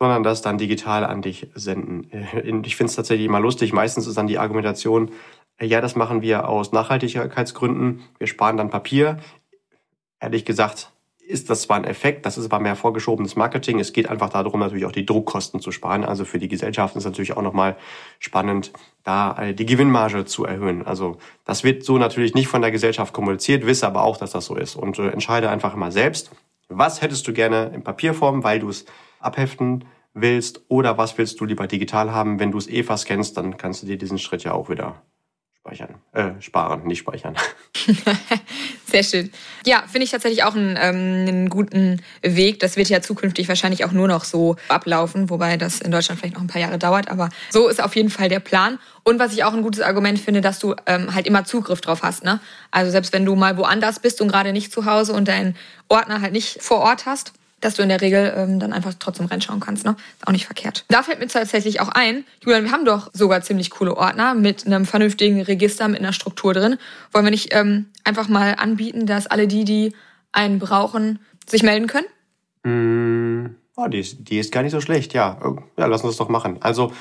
sondern 0.00 0.24
das 0.24 0.42
dann 0.42 0.58
digital 0.58 1.04
an 1.04 1.22
dich 1.22 1.48
senden. 1.54 2.10
Äh, 2.12 2.60
ich 2.64 2.76
finde 2.76 2.90
es 2.90 2.96
tatsächlich 2.96 3.26
immer 3.26 3.40
lustig. 3.40 3.72
Meistens 3.72 4.06
ist 4.06 4.18
dann 4.18 4.26
die 4.26 4.38
Argumentation, 4.38 5.12
äh, 5.58 5.66
ja, 5.66 5.80
das 5.80 5.94
machen 5.94 6.20
wir 6.20 6.48
aus 6.48 6.72
Nachhaltigkeitsgründen. 6.72 8.02
Wir 8.18 8.26
sparen 8.26 8.56
dann 8.56 8.70
Papier. 8.70 9.18
Ehrlich 10.20 10.44
gesagt 10.44 10.92
ist 11.28 11.50
das 11.50 11.62
zwar 11.62 11.76
ein 11.76 11.84
Effekt, 11.84 12.24
das 12.24 12.38
ist 12.38 12.44
aber 12.44 12.60
mehr 12.60 12.76
vorgeschobenes 12.76 13.34
Marketing. 13.34 13.80
Es 13.80 13.92
geht 13.92 14.08
einfach 14.08 14.28
darum, 14.28 14.60
natürlich 14.60 14.86
auch 14.86 14.92
die 14.92 15.04
Druckkosten 15.04 15.60
zu 15.60 15.72
sparen. 15.72 16.04
Also 16.04 16.24
für 16.24 16.38
die 16.38 16.48
Gesellschaften 16.48 16.98
ist 16.98 17.04
natürlich 17.04 17.36
auch 17.36 17.42
nochmal 17.42 17.76
spannend, 18.20 18.72
da 19.02 19.36
äh, 19.42 19.54
die 19.54 19.66
Gewinnmarge 19.66 20.24
zu 20.24 20.44
erhöhen. 20.44 20.86
Also 20.86 21.18
das 21.44 21.64
wird 21.64 21.84
so 21.84 21.98
natürlich 21.98 22.34
nicht 22.34 22.48
von 22.48 22.62
der 22.62 22.70
Gesellschaft 22.70 23.12
kommuniziert, 23.12 23.66
wisse 23.66 23.86
aber 23.86 24.02
auch, 24.02 24.16
dass 24.16 24.30
das 24.32 24.46
so 24.46 24.54
ist. 24.54 24.76
Und 24.76 24.98
entscheide 24.98 25.50
einfach 25.50 25.74
immer 25.74 25.90
selbst, 25.90 26.30
was 26.68 27.02
hättest 27.02 27.26
du 27.28 27.32
gerne 27.32 27.66
in 27.74 27.82
Papierform, 27.82 28.44
weil 28.44 28.58
du 28.58 28.68
es 28.68 28.84
abheften 29.20 29.84
willst 30.14 30.62
oder 30.68 30.98
was 30.98 31.16
willst 31.18 31.40
du 31.40 31.44
lieber 31.44 31.66
digital 31.66 32.12
haben. 32.12 32.40
Wenn 32.40 32.52
du 32.52 32.58
es 32.58 32.68
eh 32.68 32.82
verscannst, 32.82 33.36
dann 33.36 33.56
kannst 33.56 33.82
du 33.82 33.86
dir 33.86 33.98
diesen 33.98 34.18
Schritt 34.18 34.44
ja 34.44 34.52
auch 34.52 34.68
wieder 34.68 35.02
speichern, 35.66 35.94
äh, 36.12 36.40
sparen, 36.40 36.86
nicht 36.86 37.00
speichern. 37.00 37.34
Sehr 38.86 39.02
schön. 39.02 39.32
Ja, 39.64 39.82
finde 39.86 40.04
ich 40.04 40.10
tatsächlich 40.10 40.44
auch 40.44 40.54
einen, 40.54 40.76
ähm, 40.80 41.28
einen 41.28 41.48
guten 41.50 42.02
Weg. 42.22 42.60
Das 42.60 42.76
wird 42.76 42.88
ja 42.88 43.00
zukünftig 43.00 43.48
wahrscheinlich 43.48 43.84
auch 43.84 43.90
nur 43.90 44.06
noch 44.06 44.24
so 44.24 44.56
ablaufen, 44.68 45.28
wobei 45.28 45.56
das 45.56 45.80
in 45.80 45.90
Deutschland 45.90 46.20
vielleicht 46.20 46.36
noch 46.36 46.42
ein 46.42 46.46
paar 46.46 46.60
Jahre 46.60 46.78
dauert. 46.78 47.10
Aber 47.10 47.30
so 47.50 47.68
ist 47.68 47.82
auf 47.82 47.96
jeden 47.96 48.10
Fall 48.10 48.28
der 48.28 48.38
Plan. 48.38 48.78
Und 49.02 49.18
was 49.18 49.32
ich 49.32 49.42
auch 49.42 49.54
ein 49.54 49.62
gutes 49.62 49.82
Argument 49.82 50.20
finde, 50.20 50.40
dass 50.40 50.60
du 50.60 50.76
ähm, 50.86 51.12
halt 51.14 51.26
immer 51.26 51.44
Zugriff 51.44 51.80
drauf 51.80 52.02
hast. 52.02 52.22
Ne? 52.22 52.40
Also 52.70 52.92
selbst 52.92 53.12
wenn 53.12 53.24
du 53.24 53.34
mal 53.34 53.56
woanders 53.56 53.98
bist 53.98 54.20
und 54.20 54.28
gerade 54.28 54.52
nicht 54.52 54.72
zu 54.72 54.84
Hause 54.84 55.14
und 55.14 55.26
deinen 55.26 55.56
Ordner 55.88 56.20
halt 56.20 56.32
nicht 56.32 56.62
vor 56.62 56.78
Ort 56.78 57.06
hast, 57.06 57.32
dass 57.66 57.74
du 57.74 57.82
in 57.82 57.88
der 57.88 58.00
Regel 58.00 58.32
ähm, 58.36 58.60
dann 58.60 58.72
einfach 58.72 58.94
trotzdem 58.96 59.26
reinschauen 59.26 59.58
kannst. 59.58 59.84
Ne? 59.84 59.96
Ist 60.16 60.28
auch 60.28 60.32
nicht 60.32 60.46
verkehrt. 60.46 60.84
Da 60.86 61.02
fällt 61.02 61.18
mir 61.18 61.26
tatsächlich 61.26 61.80
auch 61.80 61.88
ein, 61.88 62.24
Julian, 62.44 62.62
wir 62.62 62.70
haben 62.70 62.84
doch 62.84 63.10
sogar 63.12 63.42
ziemlich 63.42 63.70
coole 63.70 63.96
Ordner 63.96 64.36
mit 64.36 64.64
einem 64.66 64.86
vernünftigen 64.86 65.42
Register, 65.42 65.88
mit 65.88 65.98
einer 65.98 66.12
Struktur 66.12 66.54
drin. 66.54 66.76
Wollen 67.10 67.24
wir 67.24 67.32
nicht 67.32 67.52
ähm, 67.52 67.86
einfach 68.04 68.28
mal 68.28 68.54
anbieten, 68.54 69.06
dass 69.06 69.26
alle 69.26 69.48
die, 69.48 69.64
die 69.64 69.94
einen 70.30 70.60
brauchen, 70.60 71.18
sich 71.44 71.64
melden 71.64 71.88
können? 71.88 72.06
Mm, 72.62 73.56
oh, 73.74 73.88
die, 73.88 73.98
ist, 73.98 74.30
die 74.30 74.38
ist 74.38 74.52
gar 74.52 74.62
nicht 74.62 74.72
so 74.72 74.80
schlecht, 74.80 75.12
ja. 75.12 75.36
Ja, 75.76 75.86
lass 75.86 76.02
uns 76.02 76.12
das 76.12 76.18
doch 76.18 76.28
machen. 76.28 76.58
Also, 76.60 76.92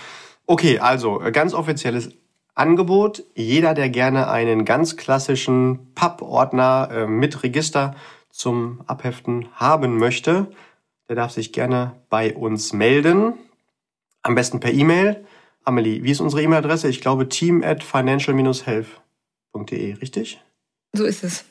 okay, 0.47 0.79
also 0.79 1.21
ganz 1.31 1.53
offizielles 1.53 2.09
Angebot. 2.56 3.23
Jeder, 3.35 3.75
der 3.75 3.89
gerne 3.89 4.29
einen 4.31 4.65
ganz 4.65 4.97
klassischen 4.97 5.94
Pappordner 5.94 6.89
äh, 6.91 7.06
mit 7.06 7.44
Register 7.44 7.94
zum 8.35 8.81
Abheften 8.85 9.47
haben 9.53 9.97
möchte, 9.97 10.51
der 11.07 11.15
darf 11.15 11.31
sich 11.31 11.53
gerne 11.53 11.95
bei 12.09 12.35
uns 12.35 12.73
melden. 12.73 13.35
Am 14.23 14.35
besten 14.35 14.59
per 14.59 14.73
E-Mail. 14.73 15.25
Amelie, 15.63 16.03
wie 16.03 16.11
ist 16.11 16.19
unsere 16.19 16.43
E-Mail-Adresse? 16.43 16.89
Ich 16.89 16.99
glaube 16.99 17.29
team 17.29 17.63
at 17.63 17.81
financial-health.de, 17.81 19.93
richtig? 19.93 20.41
So 20.91 21.05
ist 21.05 21.23
es. 21.23 21.45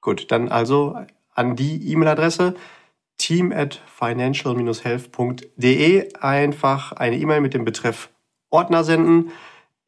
Gut, 0.00 0.32
dann 0.32 0.48
also 0.48 0.98
an 1.34 1.54
die 1.54 1.92
E-Mail-Adresse 1.92 2.56
team 3.16 3.52
at 3.52 3.80
financial-health.de 3.86 6.14
einfach 6.14 6.90
eine 6.92 7.16
E-Mail 7.16 7.42
mit 7.42 7.54
dem 7.54 7.64
Betreff 7.64 8.10
Ordner 8.50 8.82
senden 8.82 9.30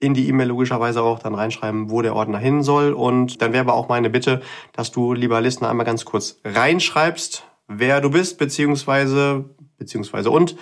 in 0.00 0.14
die 0.14 0.28
E-Mail 0.28 0.48
logischerweise 0.48 1.02
auch 1.02 1.18
dann 1.18 1.34
reinschreiben, 1.34 1.90
wo 1.90 2.02
der 2.02 2.16
Ordner 2.16 2.38
hin 2.38 2.62
soll. 2.62 2.92
Und 2.92 3.42
dann 3.42 3.52
wäre 3.52 3.64
aber 3.64 3.74
auch 3.74 3.88
meine 3.88 4.10
Bitte, 4.10 4.40
dass 4.72 4.90
du, 4.90 5.12
lieber 5.12 5.40
Listener, 5.40 5.68
einmal 5.68 5.86
ganz 5.86 6.04
kurz 6.04 6.40
reinschreibst, 6.44 7.44
wer 7.68 8.00
du 8.00 8.10
bist, 8.10 8.38
beziehungsweise, 8.38 9.44
beziehungsweise 9.78 10.30
und, 10.30 10.52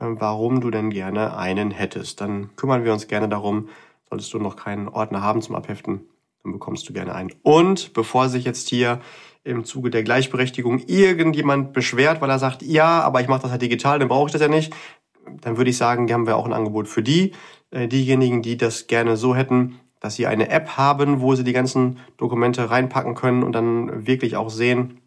äh, 0.00 0.06
warum 0.06 0.60
du 0.60 0.70
denn 0.70 0.90
gerne 0.90 1.36
einen 1.36 1.70
hättest. 1.70 2.20
Dann 2.20 2.50
kümmern 2.56 2.84
wir 2.84 2.92
uns 2.92 3.06
gerne 3.06 3.28
darum. 3.28 3.68
Solltest 4.10 4.34
du 4.34 4.38
noch 4.38 4.56
keinen 4.56 4.88
Ordner 4.88 5.22
haben 5.22 5.42
zum 5.42 5.54
Abheften, 5.54 6.08
dann 6.42 6.52
bekommst 6.52 6.88
du 6.88 6.92
gerne 6.92 7.14
einen. 7.14 7.32
Und 7.42 7.92
bevor 7.92 8.28
sich 8.28 8.44
jetzt 8.44 8.68
hier 8.68 9.00
im 9.44 9.64
Zuge 9.64 9.90
der 9.90 10.02
Gleichberechtigung 10.02 10.80
irgendjemand 10.86 11.72
beschwert, 11.72 12.20
weil 12.20 12.30
er 12.30 12.38
sagt, 12.38 12.62
ja, 12.62 13.00
aber 13.02 13.20
ich 13.20 13.28
mache 13.28 13.42
das 13.42 13.50
halt 13.50 13.62
digital, 13.62 13.98
dann 13.98 14.08
brauche 14.08 14.26
ich 14.26 14.32
das 14.32 14.42
ja 14.42 14.48
nicht, 14.48 14.74
dann 15.40 15.56
würde 15.56 15.70
ich 15.70 15.76
sagen, 15.76 16.10
haben 16.12 16.26
wir 16.26 16.36
auch 16.36 16.46
ein 16.46 16.52
Angebot 16.52 16.88
für 16.88 17.02
die. 17.02 17.32
Äh, 17.70 17.88
diejenigen, 17.88 18.42
die 18.42 18.56
das 18.56 18.86
gerne 18.86 19.16
so 19.16 19.34
hätten, 19.34 19.80
dass 20.00 20.14
sie 20.14 20.26
eine 20.26 20.48
App 20.48 20.76
haben, 20.76 21.20
wo 21.20 21.34
sie 21.34 21.44
die 21.44 21.52
ganzen 21.52 21.98
Dokumente 22.16 22.70
reinpacken 22.70 23.14
können 23.14 23.42
und 23.42 23.52
dann 23.52 24.06
wirklich 24.06 24.36
auch 24.36 24.50
sehen, 24.50 25.00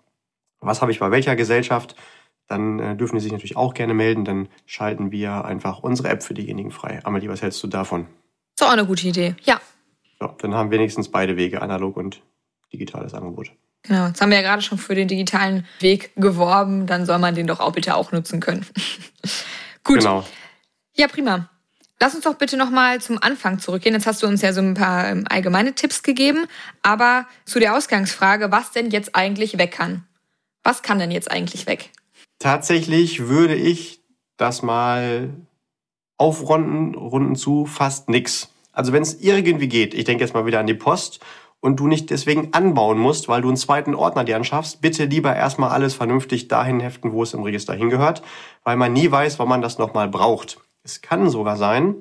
was 0.60 0.82
habe 0.82 0.92
ich 0.92 1.00
bei 1.00 1.12
welcher 1.12 1.36
Gesellschaft, 1.36 1.96
dann 2.48 2.80
äh, 2.80 2.96
dürfen 2.96 3.16
die 3.16 3.22
sich 3.22 3.32
natürlich 3.32 3.58
auch 3.58 3.74
gerne 3.74 3.94
melden. 3.94 4.26
Dann 4.26 4.50
schalten 4.66 5.12
wir 5.12 5.46
einfach 5.46 5.80
unsere 5.80 6.10
App 6.10 6.22
für 6.22 6.34
diejenigen 6.34 6.72
frei. 6.72 7.00
Amelie, 7.04 7.30
was 7.30 7.42
hältst 7.42 7.64
du 7.64 7.68
davon? 7.68 8.08
So 8.60 8.66
auch 8.66 8.72
eine 8.72 8.86
gute 8.86 9.08
Idee, 9.08 9.36
ja. 9.44 9.60
So, 10.20 10.28
dann 10.38 10.54
haben 10.54 10.70
wir 10.70 10.78
wenigstens 10.78 11.10
beide 11.10 11.38
Wege, 11.38 11.62
analog 11.62 11.98
und 11.98 12.22
digitales 12.72 13.14
Angebot. 13.14 13.52
Genau, 13.84 14.08
jetzt 14.08 14.22
haben 14.22 14.30
wir 14.30 14.38
ja 14.38 14.44
gerade 14.44 14.62
schon 14.62 14.78
für 14.78 14.94
den 14.94 15.08
digitalen 15.08 15.66
Weg 15.80 16.12
geworben, 16.16 16.86
dann 16.86 17.06
soll 17.06 17.18
man 17.18 17.34
den 17.34 17.48
doch 17.48 17.60
auch 17.60 17.72
bitte 17.72 17.96
auch 17.96 18.12
nutzen 18.12 18.40
können. 18.40 18.66
Gut. 19.84 20.00
Genau. 20.00 20.24
Ja, 20.94 21.08
prima. 21.08 21.50
Lass 22.02 22.16
uns 22.16 22.24
doch 22.24 22.34
bitte 22.34 22.58
nochmal 22.58 23.00
zum 23.00 23.22
Anfang 23.22 23.60
zurückgehen. 23.60 23.94
Jetzt 23.94 24.08
hast 24.08 24.24
du 24.24 24.28
uns 24.28 24.42
ja 24.42 24.54
so 24.54 24.60
ein 24.60 24.74
paar 24.74 25.08
ähm, 25.08 25.26
allgemeine 25.30 25.76
Tipps 25.76 26.02
gegeben, 26.02 26.48
aber 26.82 27.28
zu 27.46 27.60
der 27.60 27.78
Ausgangsfrage, 27.78 28.52
was 28.52 28.72
denn 28.72 28.90
jetzt 28.90 29.16
eigentlich 29.16 29.60
weg 29.60 29.74
kann. 29.74 30.04
Was 30.64 30.82
kann 30.82 30.98
denn 30.98 31.12
jetzt 31.12 31.30
eigentlich 31.30 31.68
weg? 31.68 31.92
Tatsächlich 32.40 33.28
würde 33.28 33.54
ich 33.54 34.02
das 34.38 34.64
mal 34.64 35.30
aufrunden, 36.18 36.96
runden 36.96 37.36
zu 37.36 37.68
fast 37.68 38.10
nix. 38.10 38.52
Also 38.72 38.94
wenn 38.94 39.04
es 39.04 39.22
irgendwie 39.22 39.68
geht, 39.68 39.94
ich 39.94 40.06
denke 40.06 40.24
jetzt 40.24 40.34
mal 40.34 40.48
wieder 40.48 40.60
an 40.60 40.66
die 40.66 40.74
Post 40.74 41.20
und 41.60 41.80
du 41.80 41.86
nicht 41.86 42.10
deswegen 42.10 42.52
anbauen 42.52 42.98
musst, 42.98 43.28
weil 43.28 43.44
du 43.44 43.48
einen 43.48 43.58
zweiten 43.58 43.94
Ordner 43.94 44.24
dir 44.24 44.38
anschaffst, 44.38 44.82
bitte 44.82 45.06
lieber 45.06 45.36
erstmal 45.36 45.70
alles 45.70 45.94
vernünftig 45.94 46.48
dahin 46.48 46.80
heften, 46.80 47.12
wo 47.12 47.22
es 47.22 47.36
im 47.36 47.44
Register 47.44 47.76
hingehört, 47.76 48.24
weil 48.64 48.76
man 48.76 48.92
nie 48.92 49.12
weiß, 49.12 49.38
wann 49.38 49.50
man 49.50 49.62
das 49.62 49.78
nochmal 49.78 50.08
braucht. 50.08 50.58
Es 50.84 51.02
kann 51.02 51.30
sogar 51.30 51.58
sein, 51.58 51.96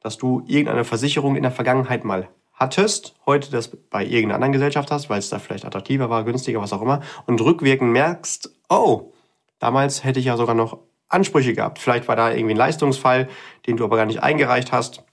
dass 0.00 0.16
du 0.18 0.42
irgendeine 0.46 0.84
Versicherung 0.84 1.36
in 1.36 1.42
der 1.42 1.52
Vergangenheit 1.52 2.04
mal 2.04 2.28
hattest, 2.52 3.14
heute 3.26 3.50
das 3.50 3.68
bei 3.68 4.04
irgendeiner 4.04 4.36
anderen 4.36 4.52
Gesellschaft 4.52 4.90
hast, 4.90 5.10
weil 5.10 5.18
es 5.18 5.28
da 5.28 5.38
vielleicht 5.38 5.64
attraktiver 5.64 6.10
war, 6.10 6.24
günstiger, 6.24 6.60
was 6.60 6.72
auch 6.72 6.82
immer, 6.82 7.00
und 7.26 7.40
rückwirkend 7.40 7.92
merkst, 7.92 8.54
oh, 8.68 9.12
damals 9.58 10.04
hätte 10.04 10.20
ich 10.20 10.26
ja 10.26 10.36
sogar 10.36 10.54
noch 10.54 10.78
Ansprüche 11.08 11.52
gehabt. 11.52 11.78
Vielleicht 11.78 12.08
war 12.08 12.16
da 12.16 12.32
irgendwie 12.32 12.54
ein 12.54 12.58
Leistungsfall, 12.58 13.28
den 13.66 13.76
du 13.76 13.84
aber 13.84 13.96
gar 13.96 14.06
nicht 14.06 14.22
eingereicht 14.22 14.72
hast. 14.72 15.04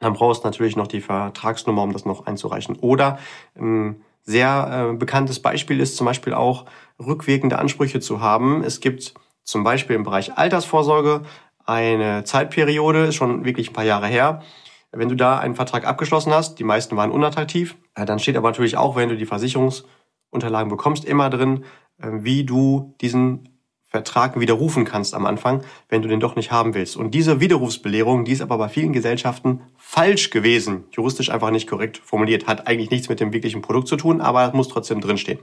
Dann 0.00 0.12
brauchst 0.12 0.42
du 0.42 0.48
natürlich 0.48 0.76
noch 0.76 0.88
die 0.88 1.00
Vertragsnummer, 1.00 1.82
um 1.82 1.92
das 1.92 2.04
noch 2.04 2.26
einzureichen. 2.26 2.76
Oder 2.76 3.18
ein 3.56 4.02
sehr 4.22 4.90
äh, 4.92 4.96
bekanntes 4.96 5.40
Beispiel 5.40 5.80
ist 5.80 5.96
zum 5.96 6.06
Beispiel 6.06 6.34
auch, 6.34 6.66
rückwirkende 6.98 7.58
Ansprüche 7.58 8.00
zu 8.00 8.20
haben. 8.20 8.62
Es 8.64 8.80
gibt 8.80 9.14
zum 9.42 9.64
Beispiel 9.64 9.96
im 9.96 10.02
Bereich 10.02 10.36
Altersvorsorge 10.36 11.22
eine 11.68 12.24
Zeitperiode, 12.24 13.12
schon 13.12 13.44
wirklich 13.44 13.70
ein 13.70 13.74
paar 13.74 13.84
Jahre 13.84 14.06
her. 14.06 14.42
Wenn 14.90 15.10
du 15.10 15.14
da 15.14 15.38
einen 15.38 15.54
Vertrag 15.54 15.86
abgeschlossen 15.86 16.32
hast, 16.32 16.58
die 16.58 16.64
meisten 16.64 16.96
waren 16.96 17.10
unattraktiv, 17.10 17.76
äh, 17.94 18.06
dann 18.06 18.18
steht 18.18 18.36
aber 18.36 18.48
natürlich 18.48 18.78
auch, 18.78 18.96
wenn 18.96 19.10
du 19.10 19.16
die 19.16 19.26
Versicherungsunterlagen 19.26 20.70
bekommst, 20.70 21.04
immer 21.04 21.28
drin, 21.28 21.64
äh, 22.00 22.08
wie 22.12 22.44
du 22.44 22.94
diesen 23.02 23.50
Vertrag 23.90 24.38
widerrufen 24.40 24.84
kannst 24.84 25.14
am 25.14 25.26
Anfang, 25.26 25.62
wenn 25.88 26.02
du 26.02 26.08
den 26.08 26.20
doch 26.20 26.36
nicht 26.36 26.50
haben 26.50 26.74
willst. 26.74 26.96
Und 26.96 27.12
diese 27.12 27.40
Widerrufsbelehrung, 27.40 28.24
die 28.24 28.32
ist 28.32 28.42
aber 28.42 28.58
bei 28.58 28.68
vielen 28.68 28.92
Gesellschaften 28.92 29.62
falsch 29.76 30.30
gewesen, 30.30 30.84
juristisch 30.92 31.30
einfach 31.30 31.50
nicht 31.50 31.68
korrekt 31.68 31.98
formuliert, 31.98 32.46
hat 32.46 32.66
eigentlich 32.66 32.90
nichts 32.90 33.08
mit 33.08 33.20
dem 33.20 33.32
wirklichen 33.32 33.62
Produkt 33.62 33.88
zu 33.88 33.96
tun, 33.96 34.20
aber 34.20 34.52
muss 34.54 34.68
trotzdem 34.68 35.00
drinstehen. 35.00 35.38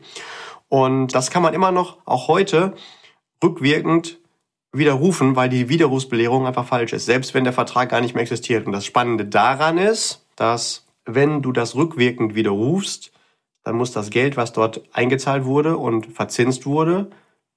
Und 0.69 1.13
das 1.13 1.29
kann 1.29 1.43
man 1.43 1.53
immer 1.53 1.71
noch, 1.71 1.99
auch 2.05 2.27
heute, 2.27 2.73
rückwirkend 3.43 4.19
widerrufen, 4.77 5.35
weil 5.35 5.49
die 5.49 5.69
Widerrufsbelehrung 5.69 6.45
einfach 6.45 6.65
falsch 6.65 6.93
ist, 6.93 7.05
selbst 7.05 7.33
wenn 7.33 7.43
der 7.43 7.53
Vertrag 7.53 7.89
gar 7.89 8.01
nicht 8.01 8.13
mehr 8.13 8.21
existiert. 8.21 8.65
Und 8.65 8.71
das 8.71 8.85
Spannende 8.85 9.25
daran 9.25 9.77
ist, 9.77 10.25
dass 10.35 10.85
wenn 11.05 11.41
du 11.41 11.51
das 11.51 11.75
rückwirkend 11.75 12.35
widerrufst, 12.35 13.11
dann 13.63 13.75
muss 13.75 13.91
das 13.91 14.09
Geld, 14.09 14.37
was 14.37 14.53
dort 14.53 14.83
eingezahlt 14.93 15.45
wurde 15.45 15.77
und 15.77 16.07
verzinst 16.07 16.65
wurde, 16.65 17.09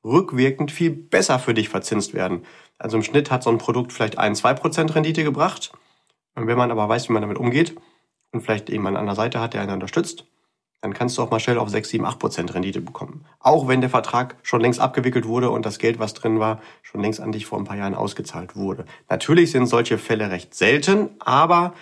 rückwirkend 0.04 0.70
viel 0.70 0.90
besser 0.90 1.38
für 1.38 1.54
dich 1.54 1.68
verzinst 1.68 2.14
werden. 2.14 2.44
Also 2.78 2.96
im 2.96 3.02
Schnitt 3.02 3.30
hat 3.30 3.42
so 3.42 3.50
ein 3.50 3.58
Produkt 3.58 3.92
vielleicht 3.92 4.18
ein, 4.18 4.34
zwei 4.34 4.54
Prozent 4.54 4.94
Rendite 4.94 5.24
gebracht. 5.24 5.72
Und 6.34 6.46
wenn 6.46 6.58
man 6.58 6.70
aber 6.70 6.88
weiß, 6.88 7.08
wie 7.08 7.12
man 7.12 7.22
damit 7.22 7.38
umgeht 7.38 7.74
und 8.32 8.42
vielleicht 8.42 8.68
jemand 8.68 8.96
an 8.96 9.06
der 9.06 9.16
Seite 9.16 9.40
hat, 9.40 9.54
der 9.54 9.62
einen 9.62 9.72
unterstützt, 9.72 10.24
dann 10.80 10.94
kannst 10.94 11.18
du 11.18 11.22
auch 11.22 11.30
mal 11.30 11.40
schnell 11.40 11.58
auf 11.58 11.68
6, 11.68 11.88
7, 11.88 12.04
8 12.04 12.18
Prozent 12.18 12.54
Rendite 12.54 12.80
bekommen. 12.80 13.24
Auch 13.40 13.66
wenn 13.66 13.80
der 13.80 13.90
Vertrag 13.90 14.36
schon 14.42 14.60
längst 14.60 14.80
abgewickelt 14.80 15.26
wurde 15.26 15.50
und 15.50 15.66
das 15.66 15.78
Geld, 15.78 15.98
was 15.98 16.14
drin 16.14 16.38
war, 16.38 16.60
schon 16.82 17.00
längst 17.00 17.20
an 17.20 17.32
dich 17.32 17.46
vor 17.46 17.58
ein 17.58 17.64
paar 17.64 17.76
Jahren 17.76 17.94
ausgezahlt 17.94 18.54
wurde. 18.54 18.84
Natürlich 19.08 19.50
sind 19.50 19.66
solche 19.66 19.98
Fälle 19.98 20.30
recht 20.30 20.54
selten, 20.54 21.10
aber, 21.18 21.74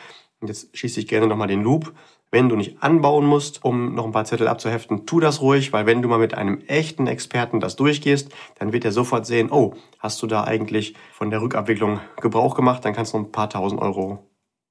jetzt 0.43 0.77
schieße 0.77 1.01
ich 1.01 1.09
gerne 1.09 1.27
nochmal 1.27 1.49
den 1.49 1.63
Loop, 1.63 1.93
wenn 2.31 2.49
du 2.49 2.57
nicht 2.57 2.83
anbauen 2.83 3.25
musst, 3.25 3.65
um 3.65 3.95
noch 3.95 4.05
ein 4.05 4.13
paar 4.13 4.25
Zettel 4.25 4.49
abzuheften, 4.49 5.07
tu 5.07 5.21
das 5.21 5.41
ruhig, 5.41 5.73
weil 5.73 5.87
wenn 5.87 6.03
du 6.03 6.09
mal 6.09 6.19
mit 6.19 6.35
einem 6.35 6.61
echten 6.67 7.07
Experten 7.07 7.61
das 7.61 7.77
durchgehst, 7.77 8.33
dann 8.59 8.73
wird 8.73 8.85
er 8.85 8.93
sofort 8.93 9.27
sehen, 9.27 9.51
oh, 9.51 9.75
hast 10.01 10.21
du 10.23 10.27
da 10.27 10.45
eigentlich 10.45 10.95
von 11.13 11.31
der 11.31 11.41
Rückabwicklung 11.41 12.01
Gebrauch 12.21 12.55
gemacht, 12.55 12.85
dann 12.85 12.95
kannst 12.95 13.13
du 13.15 13.19
noch 13.19 13.27
ein 13.27 13.33
paar 13.33 13.49
tausend 13.49 13.81
Euro 13.81 14.27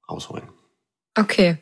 rausholen. 0.08 0.48
Okay, 1.18 1.56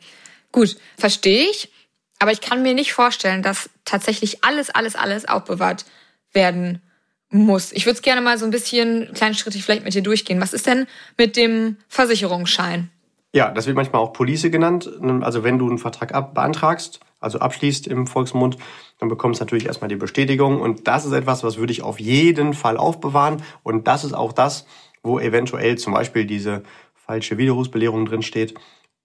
gut, 0.51 0.77
verstehe 0.97 1.49
ich. 1.49 1.71
Aber 2.19 2.31
ich 2.31 2.41
kann 2.41 2.61
mir 2.61 2.73
nicht 2.73 2.93
vorstellen, 2.93 3.41
dass 3.41 3.69
tatsächlich 3.83 4.43
alles, 4.43 4.69
alles, 4.69 4.95
alles 4.95 5.27
aufbewahrt 5.27 5.85
werden 6.31 6.81
muss. 7.29 7.71
Ich 7.71 7.85
würde 7.85 7.97
es 7.97 8.01
gerne 8.01 8.21
mal 8.21 8.37
so 8.37 8.45
ein 8.45 8.51
bisschen 8.51 9.11
kleinschrittig 9.13 9.63
vielleicht 9.63 9.83
mit 9.83 9.93
dir 9.93 10.03
durchgehen. 10.03 10.41
Was 10.41 10.53
ist 10.53 10.67
denn 10.67 10.87
mit 11.17 11.35
dem 11.35 11.77
Versicherungsschein? 11.87 12.89
Ja, 13.33 13.51
das 13.51 13.67
wird 13.67 13.75
manchmal 13.75 14.01
auch 14.01 14.13
Police 14.13 14.49
genannt. 14.49 14.89
Also 15.21 15.43
wenn 15.43 15.59
du 15.59 15.67
einen 15.67 15.77
Vertrag 15.77 16.33
beantragst, 16.33 17.01
also 17.19 17.39
abschließt 17.39 17.87
im 17.87 18.07
Volksmund, 18.07 18.57
dann 18.99 19.09
bekommst 19.09 19.41
du 19.41 19.43
natürlich 19.43 19.65
erstmal 19.65 19.89
die 19.89 19.97
Bestätigung. 19.97 20.61
Und 20.61 20.87
das 20.87 21.05
ist 21.05 21.11
etwas, 21.11 21.43
was 21.43 21.57
würde 21.57 21.73
ich 21.73 21.81
auf 21.81 21.99
jeden 21.99 22.53
Fall 22.53 22.77
aufbewahren. 22.77 23.43
Und 23.63 23.87
das 23.87 24.05
ist 24.05 24.13
auch 24.13 24.31
das, 24.31 24.65
wo 25.03 25.19
eventuell 25.19 25.77
zum 25.77 25.93
Beispiel 25.93 26.25
diese 26.25 26.63
falsche 26.93 27.37
Widerrufsbelehrung 27.37 28.05
drin 28.05 28.21
steht 28.21 28.55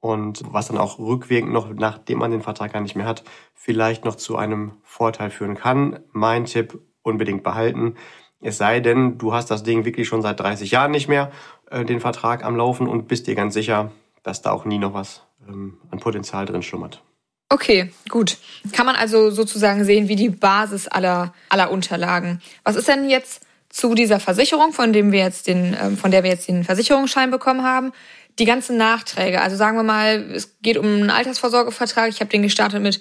und 0.01 0.43
was 0.51 0.69
dann 0.69 0.79
auch 0.79 0.99
rückwirkend 0.99 1.53
noch, 1.53 1.73
nachdem 1.73 2.19
man 2.19 2.31
den 2.31 2.43
Vertrag 2.43 2.73
gar 2.73 2.81
nicht 2.81 2.97
mehr 2.97 3.07
hat, 3.07 3.23
vielleicht 3.55 4.05
noch 4.05 4.17
zu 4.17 4.37
einem 4.37 4.73
Vorteil 4.83 5.31
führen 5.31 5.55
kann. 5.55 6.01
Mein 6.13 6.47
Tipp, 6.47 6.79
unbedingt 7.03 7.43
behalten. 7.43 7.97
Es 8.41 8.57
sei 8.57 8.81
denn, 8.81 9.19
du 9.19 9.35
hast 9.35 9.51
das 9.51 9.63
Ding 9.63 9.85
wirklich 9.85 10.09
schon 10.09 10.23
seit 10.23 10.41
30 10.41 10.71
Jahren 10.71 10.91
nicht 10.91 11.09
mehr, 11.09 11.31
äh, 11.71 11.85
den 11.85 12.01
Vertrag 12.01 12.45
am 12.45 12.57
Laufen 12.57 12.89
und 12.89 13.09
bist 13.09 13.27
dir 13.27 13.35
ganz 13.35 13.55
sicher, 13.55 13.93
dass 14.23 14.43
da 14.43 14.53
auch 14.53 14.65
nie 14.65 14.79
noch 14.79 14.95
was 14.95 15.23
ähm, 15.47 15.79
an 15.91 15.99
Potenzial 15.99 16.47
drin 16.47 16.63
schlummert. 16.63 17.03
Okay, 17.51 17.91
gut. 18.09 18.39
Kann 18.73 18.87
man 18.87 18.95
also 18.95 19.31
sozusagen 19.31 19.85
sehen, 19.85 20.09
wie 20.09 20.17
die 20.17 20.29
Basis 20.29 20.87
aller, 20.89 21.35
aller 21.49 21.71
Unterlagen. 21.71 22.41
Was 22.65 22.77
ist 22.77 22.89
denn 22.89 23.11
jetzt 23.11 23.45
zu 23.69 23.95
dieser 23.95 24.21
Versicherung, 24.21 24.73
von 24.73 24.93
dem 24.93 25.13
wir 25.13 25.21
jetzt 25.21 25.47
den, 25.47 25.77
ähm, 25.81 25.97
von 25.97 26.11
der 26.11 26.23
wir 26.23 26.31
jetzt 26.31 26.49
den 26.49 26.65
Versicherungsschein 26.65 27.31
bekommen 27.31 27.63
haben? 27.63 27.93
Die 28.41 28.47
ganzen 28.47 28.79
Nachträge. 28.79 29.43
Also 29.43 29.57
sagen 29.57 29.77
wir 29.77 29.83
mal, 29.83 30.33
es 30.33 30.57
geht 30.63 30.79
um 30.79 30.87
einen 30.87 31.11
Altersvorsorgevertrag. 31.11 32.09
Ich 32.09 32.21
habe 32.21 32.31
den 32.31 32.43
gestartet 32.43 32.83
mit 32.83 33.01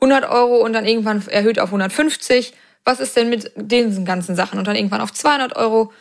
100 0.00 0.28
Euro 0.30 0.64
und 0.64 0.72
dann 0.72 0.86
irgendwann 0.86 1.22
erhöht 1.28 1.60
auf 1.60 1.68
150. 1.68 2.54
Was 2.84 2.98
ist 2.98 3.14
denn 3.14 3.28
mit 3.28 3.52
diesen 3.54 4.06
ganzen 4.06 4.34
Sachen? 4.34 4.58
Und 4.58 4.66
dann 4.66 4.76
irgendwann 4.76 5.02
auf 5.02 5.12
200 5.12 5.56
Euro 5.56 5.92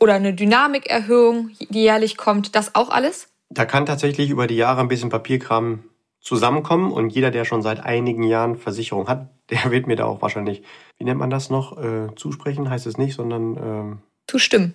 oder 0.00 0.14
eine 0.14 0.34
Dynamikerhöhung, 0.34 1.50
die 1.70 1.82
jährlich 1.82 2.16
kommt. 2.16 2.56
Das 2.56 2.74
auch 2.74 2.90
alles? 2.90 3.28
Da 3.48 3.64
kann 3.64 3.86
tatsächlich 3.86 4.28
über 4.28 4.48
die 4.48 4.56
Jahre 4.56 4.80
ein 4.80 4.88
bisschen 4.88 5.08
Papierkram 5.08 5.84
zusammenkommen 6.20 6.90
und 6.90 7.10
jeder, 7.10 7.30
der 7.30 7.44
schon 7.44 7.62
seit 7.62 7.78
einigen 7.78 8.24
Jahren 8.24 8.56
Versicherung 8.56 9.08
hat, 9.08 9.28
der 9.50 9.70
wird 9.70 9.86
mir 9.86 9.96
da 9.96 10.06
auch 10.06 10.20
wahrscheinlich, 10.20 10.64
wie 10.98 11.04
nennt 11.04 11.20
man 11.20 11.30
das 11.30 11.48
noch, 11.48 11.78
äh, 11.78 12.14
zusprechen 12.16 12.68
heißt 12.68 12.86
es 12.86 12.98
nicht, 12.98 13.14
sondern 13.14 13.56
ähm, 13.56 13.98
zustimmen. 14.26 14.74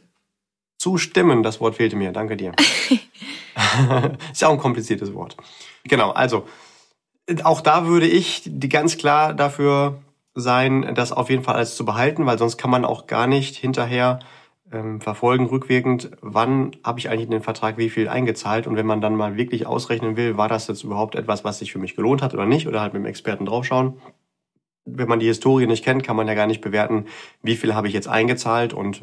Zustimmen, 0.78 1.44
das 1.44 1.60
Wort 1.60 1.76
fehlte 1.76 1.96
mir, 1.96 2.12
danke 2.12 2.38
dir. 2.38 2.54
Ist 4.32 4.42
ja 4.42 4.48
auch 4.48 4.54
ein 4.54 4.60
kompliziertes 4.60 5.14
Wort. 5.14 5.38
Genau, 5.84 6.12
also 6.12 6.46
auch 7.44 7.62
da 7.62 7.88
würde 7.88 8.08
ich 8.08 8.44
die 8.46 8.70
ganz 8.70 8.98
klar 8.98 9.34
dafür 9.34 10.00
sein, 10.34 10.94
das 10.96 11.12
auf 11.12 11.30
jeden 11.30 11.44
Fall 11.44 11.56
alles 11.56 11.76
zu 11.76 11.84
behalten, 11.84 12.26
weil 12.26 12.38
sonst 12.38 12.58
kann 12.58 12.70
man 12.70 12.86
auch 12.86 13.08
gar 13.08 13.28
nicht 13.28 13.56
hinterher 13.58 14.20
ähm, 14.72 15.02
verfolgen, 15.02 15.48
rückwirkend, 15.48 16.12
wann 16.22 16.76
habe 16.84 17.00
ich 17.00 17.10
eigentlich 17.10 17.26
in 17.26 17.32
den 17.32 17.42
Vertrag 17.42 17.78
wie 17.78 17.90
viel 17.90 18.08
eingezahlt 18.08 18.68
und 18.68 18.76
wenn 18.76 18.86
man 18.86 19.02
dann 19.02 19.16
mal 19.16 19.36
wirklich 19.36 19.66
ausrechnen 19.66 20.16
will, 20.16 20.38
war 20.38 20.48
das 20.48 20.68
jetzt 20.68 20.84
überhaupt 20.84 21.16
etwas, 21.16 21.44
was 21.44 21.60
sich 21.60 21.72
für 21.72 21.80
mich 21.80 21.96
gelohnt 21.96 22.22
hat 22.22 22.34
oder 22.34 22.46
nicht 22.46 22.68
oder 22.68 22.82
halt 22.82 22.94
mit 22.94 23.02
dem 23.02 23.08
Experten 23.08 23.46
draufschauen. 23.46 24.00
Wenn 24.86 25.10
man 25.10 25.20
die 25.20 25.26
Historie 25.26 25.68
nicht 25.68 25.84
kennt, 25.84 26.04
kann 26.04 26.16
man 26.16 26.28
ja 26.28 26.34
gar 26.34 26.48
nicht 26.48 26.62
bewerten, 26.62 27.06
wie 27.42 27.56
viel 27.56 27.76
habe 27.76 27.88
ich 27.88 27.94
jetzt 27.94 28.08
eingezahlt 28.08 28.74
und 28.74 29.02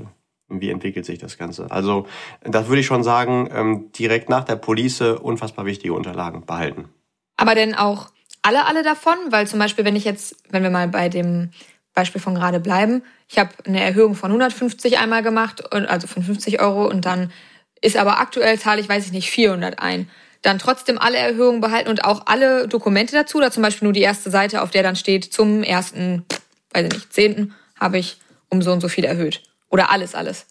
wie 0.60 0.70
entwickelt 0.70 1.04
sich 1.04 1.18
das 1.18 1.38
Ganze. 1.38 1.70
Also 1.70 2.06
das 2.42 2.68
würde 2.68 2.80
ich 2.80 2.86
schon 2.86 3.02
sagen, 3.02 3.48
ähm, 3.52 3.92
direkt 3.92 4.28
nach 4.28 4.44
der 4.44 4.56
Police 4.56 5.00
unfassbar 5.00 5.64
wichtige 5.64 5.94
Unterlagen 5.94 6.46
behalten. 6.46 6.88
Aber 7.36 7.54
denn 7.54 7.74
auch 7.74 8.10
alle, 8.42 8.66
alle 8.66 8.82
davon? 8.82 9.16
Weil 9.30 9.46
zum 9.46 9.58
Beispiel, 9.58 9.84
wenn 9.84 9.96
ich 9.96 10.04
jetzt, 10.04 10.36
wenn 10.50 10.62
wir 10.62 10.70
mal 10.70 10.88
bei 10.88 11.08
dem 11.08 11.50
Beispiel 11.94 12.20
von 12.20 12.34
gerade 12.34 12.60
bleiben. 12.60 13.02
Ich 13.28 13.38
habe 13.38 13.50
eine 13.64 13.80
Erhöhung 13.80 14.14
von 14.14 14.30
150 14.30 14.98
einmal 14.98 15.22
gemacht, 15.22 15.72
also 15.72 16.06
von 16.06 16.22
50 16.22 16.60
Euro 16.60 16.86
und 16.86 17.06
dann 17.06 17.32
ist 17.80 17.96
aber 17.96 18.18
aktuell 18.18 18.58
zahle 18.58 18.80
ich, 18.80 18.88
weiß 18.88 19.06
ich 19.06 19.12
nicht, 19.12 19.30
400 19.30 19.78
ein. 19.78 20.10
Dann 20.42 20.58
trotzdem 20.58 20.98
alle 20.98 21.16
Erhöhungen 21.16 21.60
behalten 21.60 21.88
und 21.88 22.04
auch 22.04 22.22
alle 22.26 22.68
Dokumente 22.68 23.14
dazu, 23.14 23.38
oder 23.38 23.50
zum 23.50 23.62
Beispiel 23.62 23.86
nur 23.86 23.92
die 23.92 24.02
erste 24.02 24.30
Seite, 24.30 24.60
auf 24.60 24.70
der 24.70 24.82
dann 24.82 24.96
steht, 24.96 25.32
zum 25.32 25.62
ersten, 25.62 26.26
weiß 26.72 26.86
ich 26.86 26.92
nicht, 26.92 27.12
zehnten 27.12 27.54
habe 27.78 27.98
ich 27.98 28.18
um 28.50 28.60
so 28.60 28.72
und 28.72 28.80
so 28.80 28.88
viel 28.88 29.04
erhöht. 29.04 29.42
Oder 29.74 29.90
alles, 29.90 30.14
alles. 30.14 30.46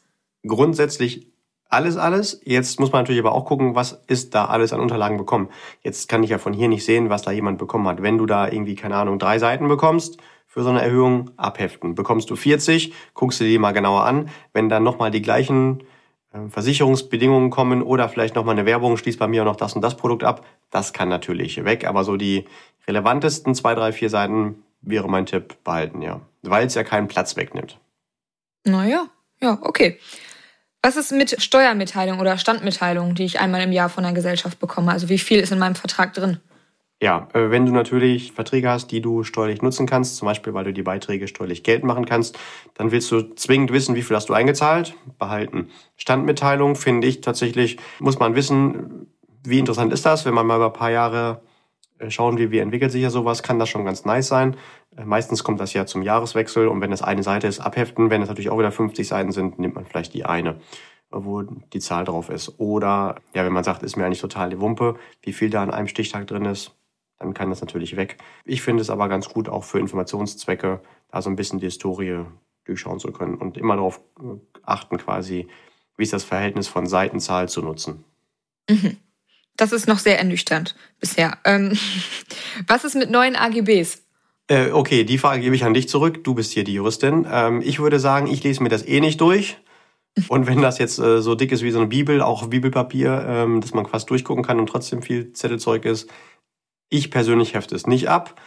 Grundsätzlich 0.46 1.34
alles, 1.70 1.98
alles. 1.98 2.40
Jetzt 2.44 2.80
muss 2.80 2.92
man 2.92 3.02
natürlich 3.02 3.22
aber 3.22 3.32
auch 3.32 3.46
gucken, 3.46 3.74
was 3.74 4.04
ist 4.06 4.36
da 4.36 4.46
alles 4.46 4.74
an 4.74 4.80
Unterlagen 4.80 5.18
bekommen. 5.18 5.50
Jetzt 5.82 6.08
kann 6.08 6.22
ich 6.22 6.30
ja 6.30 6.38
von 6.38 6.54
hier 6.54 6.68
nicht 6.68 6.86
sehen, 6.86 7.10
was 7.10 7.24
da 7.24 7.32
jemand 7.32 7.58
bekommen 7.58 7.88
hat. 7.88 8.04
Wenn 8.04 8.20
du 8.20 8.28
da 8.28 8.48
irgendwie, 8.48 8.76
keine 8.76 8.96
Ahnung, 8.96 9.18
drei 9.18 9.40
Seiten 9.40 9.68
bekommst, 9.68 10.20
für 10.46 10.62
so 10.62 10.70
eine 10.70 10.84
Erhöhung 10.84 11.32
abheften. 11.36 11.96
Bekommst 11.96 12.30
du 12.30 12.36
40, 12.36 12.94
guckst 13.16 13.40
du 13.40 13.44
die 13.44 13.58
mal 13.58 13.72
genauer 13.72 14.04
an. 14.04 14.30
Wenn 14.54 14.70
dann 14.70 14.84
nochmal 14.84 15.10
die 15.10 15.24
gleichen 15.24 15.82
äh, 16.32 16.48
Versicherungsbedingungen 16.48 17.50
kommen 17.50 17.82
oder 17.82 18.08
vielleicht 18.08 18.36
nochmal 18.36 18.54
eine 18.54 18.68
Werbung, 18.68 18.96
schließt 18.96 19.18
bei 19.18 19.28
mir 19.28 19.44
noch 19.46 19.56
das 19.56 19.74
und 19.74 19.82
das 19.82 19.98
Produkt 19.98 20.24
ab, 20.24 20.46
das 20.70 20.94
kann 20.94 21.10
natürlich 21.10 21.66
weg. 21.66 21.88
Aber 21.88 22.04
so 22.04 22.18
die 22.18 22.46
relevantesten 22.88 23.56
zwei, 23.56 23.74
drei, 23.74 23.92
vier 23.94 24.12
Seiten 24.12 24.64
wäre 24.82 25.10
mein 25.10 25.26
Tipp 25.26 25.56
behalten, 25.64 26.04
ja. 26.04 26.22
Weil 26.44 26.68
es 26.68 26.76
ja 26.76 26.84
keinen 26.84 27.08
Platz 27.08 27.36
wegnimmt. 27.36 27.80
Naja, 28.64 29.08
ja, 29.44 29.60
okay. 29.62 30.00
Was 30.82 30.98
ist 30.98 31.12
mit 31.12 31.42
Steuermitteilung 31.42 32.20
oder 32.20 32.38
Standmitteilung, 32.38 33.16
die 33.16 33.26
ich 33.26 33.40
einmal 33.40 33.62
im 33.62 33.72
Jahr 33.72 33.90
von 33.90 34.04
der 34.04 34.14
Gesellschaft 34.14 34.60
bekomme? 34.60 34.92
Also 34.92 35.10
wie 35.10 35.20
viel 35.20 35.40
ist 35.40 35.52
in 35.52 35.60
meinem 35.60 35.76
Vertrag 35.76 36.14
drin? 36.14 36.40
Ja, 37.02 37.28
äh, 37.34 37.50
wenn 37.52 37.66
du 37.66 37.74
natürlich 37.74 38.32
Verträge 38.32 38.70
hast, 38.70 38.88
die 38.88 39.02
du 39.02 39.24
steuerlich 39.24 39.62
nutzen 39.62 39.86
kannst, 39.86 40.16
zum 40.16 40.26
Beispiel 40.26 40.54
weil 40.54 40.64
du 40.64 40.74
die 40.74 40.84
Beiträge 40.84 41.28
steuerlich 41.28 41.64
Geld 41.64 41.84
machen 41.84 42.06
kannst, 42.06 42.38
dann 42.76 42.92
willst 42.92 43.12
du 43.12 43.22
zwingend 43.36 43.74
wissen, 43.74 43.96
wie 43.96 44.02
viel 44.02 44.16
hast 44.16 44.30
du 44.30 44.34
eingezahlt, 44.34 44.96
behalten. 45.20 45.70
Standmitteilung 45.98 46.76
finde 46.76 47.08
ich 47.08 47.20
tatsächlich, 47.20 47.78
muss 48.00 48.20
man 48.20 48.36
wissen, 48.36 49.08
wie 49.44 49.60
interessant 49.60 49.92
ist 49.92 50.06
das, 50.06 50.26
wenn 50.26 50.34
man 50.34 50.48
mal 50.48 50.56
über 50.56 50.68
ein 50.68 50.74
paar 50.74 50.92
Jahre 50.92 51.42
äh, 52.00 52.10
schauen 52.10 52.38
wir, 52.38 52.52
wie 52.52 52.60
entwickelt 52.60 52.92
sich 52.92 53.02
ja 53.02 53.10
sowas, 53.10 53.44
kann 53.44 53.60
das 53.60 53.70
schon 53.70 53.86
ganz 53.86 54.06
nice 54.06 54.28
sein. 54.28 54.56
Meistens 55.04 55.44
kommt 55.44 55.60
das 55.60 55.74
ja 55.74 55.86
zum 55.86 56.02
Jahreswechsel 56.02 56.68
und 56.68 56.82
wenn 56.82 56.92
das 56.92 57.02
eine 57.02 57.24
Seite 57.24 57.48
ist, 57.48 57.60
abheften. 57.60 58.10
Wenn 58.10 58.22
es 58.22 58.28
natürlich 58.28 58.50
auch 58.50 58.60
wieder 58.60 58.72
50 58.72 59.08
Seiten 59.08 59.32
sind, 59.32 59.60
nimmt 59.60 59.76
man 59.76 59.86
vielleicht 59.86 60.14
die 60.14 60.26
eine, 60.26 60.60
wo 61.10 61.42
die 61.42 61.80
Zahl 61.80 62.06
drauf 62.06 62.30
ist. 62.30 62.60
Oder 62.60 63.16
ja, 63.34 63.46
wenn 63.46 63.54
man 63.54 63.64
sagt, 63.64 63.84
ist 63.84 63.96
mir 63.96 64.06
eigentlich 64.06 64.22
total 64.22 64.50
die 64.50 64.60
Wumpe, 64.60 64.96
wie 65.22 65.34
viel 65.34 65.50
da 65.50 65.64
an 65.64 65.72
einem 65.72 65.88
Stichtag 65.88 66.28
drin 66.28 66.46
ist, 66.46 66.76
dann 67.20 67.34
kann 67.34 67.50
das 67.50 67.62
natürlich 67.62 67.96
weg. 67.96 68.18
Ich 68.46 68.62
finde 68.62 68.82
es 68.82 68.90
aber 68.90 69.08
ganz 69.08 69.30
gut, 69.30 69.50
auch 69.50 69.64
für 69.64 69.80
Informationszwecke, 69.80 70.82
da 71.10 71.22
so 71.22 71.30
ein 71.30 71.36
bisschen 71.36 71.60
die 71.60 71.66
Historie 71.66 72.26
durchschauen 72.66 73.00
zu 73.00 73.12
können 73.12 73.36
und 73.36 73.58
immer 73.58 73.76
darauf 73.76 74.02
äh, 74.20 74.38
achten, 74.64 74.98
quasi, 74.98 75.48
wie 75.98 76.04
ist 76.04 76.14
das 76.14 76.24
Verhältnis 76.24 76.68
von 76.68 76.88
Seitenzahl 76.88 77.50
zu 77.50 77.62
nutzen. 77.62 78.04
Mhm. 78.70 78.98
Das 79.56 79.72
ist 79.72 79.88
noch 79.88 80.00
sehr 80.00 80.18
ernüchternd 80.18 80.76
bisher. 81.00 81.38
Ähm, 81.46 81.78
was 82.68 82.84
ist 82.84 82.96
mit 82.96 83.12
neuen 83.12 83.36
AGBs? 83.36 84.03
Äh, 84.54 84.72
okay, 84.72 85.04
die 85.04 85.18
Frage 85.18 85.42
gebe 85.42 85.56
ich 85.56 85.64
an 85.64 85.74
dich 85.74 85.90
zurück. 85.90 86.24
Du 86.24 86.36
bist 86.36 86.52
hier 86.52 86.64
die 86.64 86.76
Juristin. 86.76 87.26
Ähm, 87.28 87.64
ich 87.66 87.80
würde 87.80 88.00
sagen, 88.00 88.28
ich 88.28 88.44
lese 88.44 88.62
mir 88.62 88.70
das 88.70 88.86
eh 88.86 89.00
nicht 89.00 89.20
durch. 89.20 89.58
Und 90.28 90.46
wenn 90.46 90.62
das 90.62 90.78
jetzt 90.78 91.00
äh, 91.00 91.24
so 91.24 91.34
dick 91.34 91.52
ist 91.52 91.64
wie 91.64 91.72
so 91.72 91.80
eine 91.80 91.88
Bibel, 91.88 92.22
auch 92.22 92.46
Bibelpapier, 92.46 93.26
ähm, 93.28 93.62
dass 93.62 93.74
man 93.74 93.88
fast 93.88 94.12
durchgucken 94.12 94.44
kann 94.44 94.60
und 94.60 94.68
trotzdem 94.68 95.02
viel 95.02 95.34
Zettelzeug 95.34 95.86
ist, 95.86 96.08
ich 96.90 97.10
persönlich 97.10 97.56
hefte 97.56 97.74
es 97.74 97.88
nicht 97.88 98.10
ab. 98.10 98.40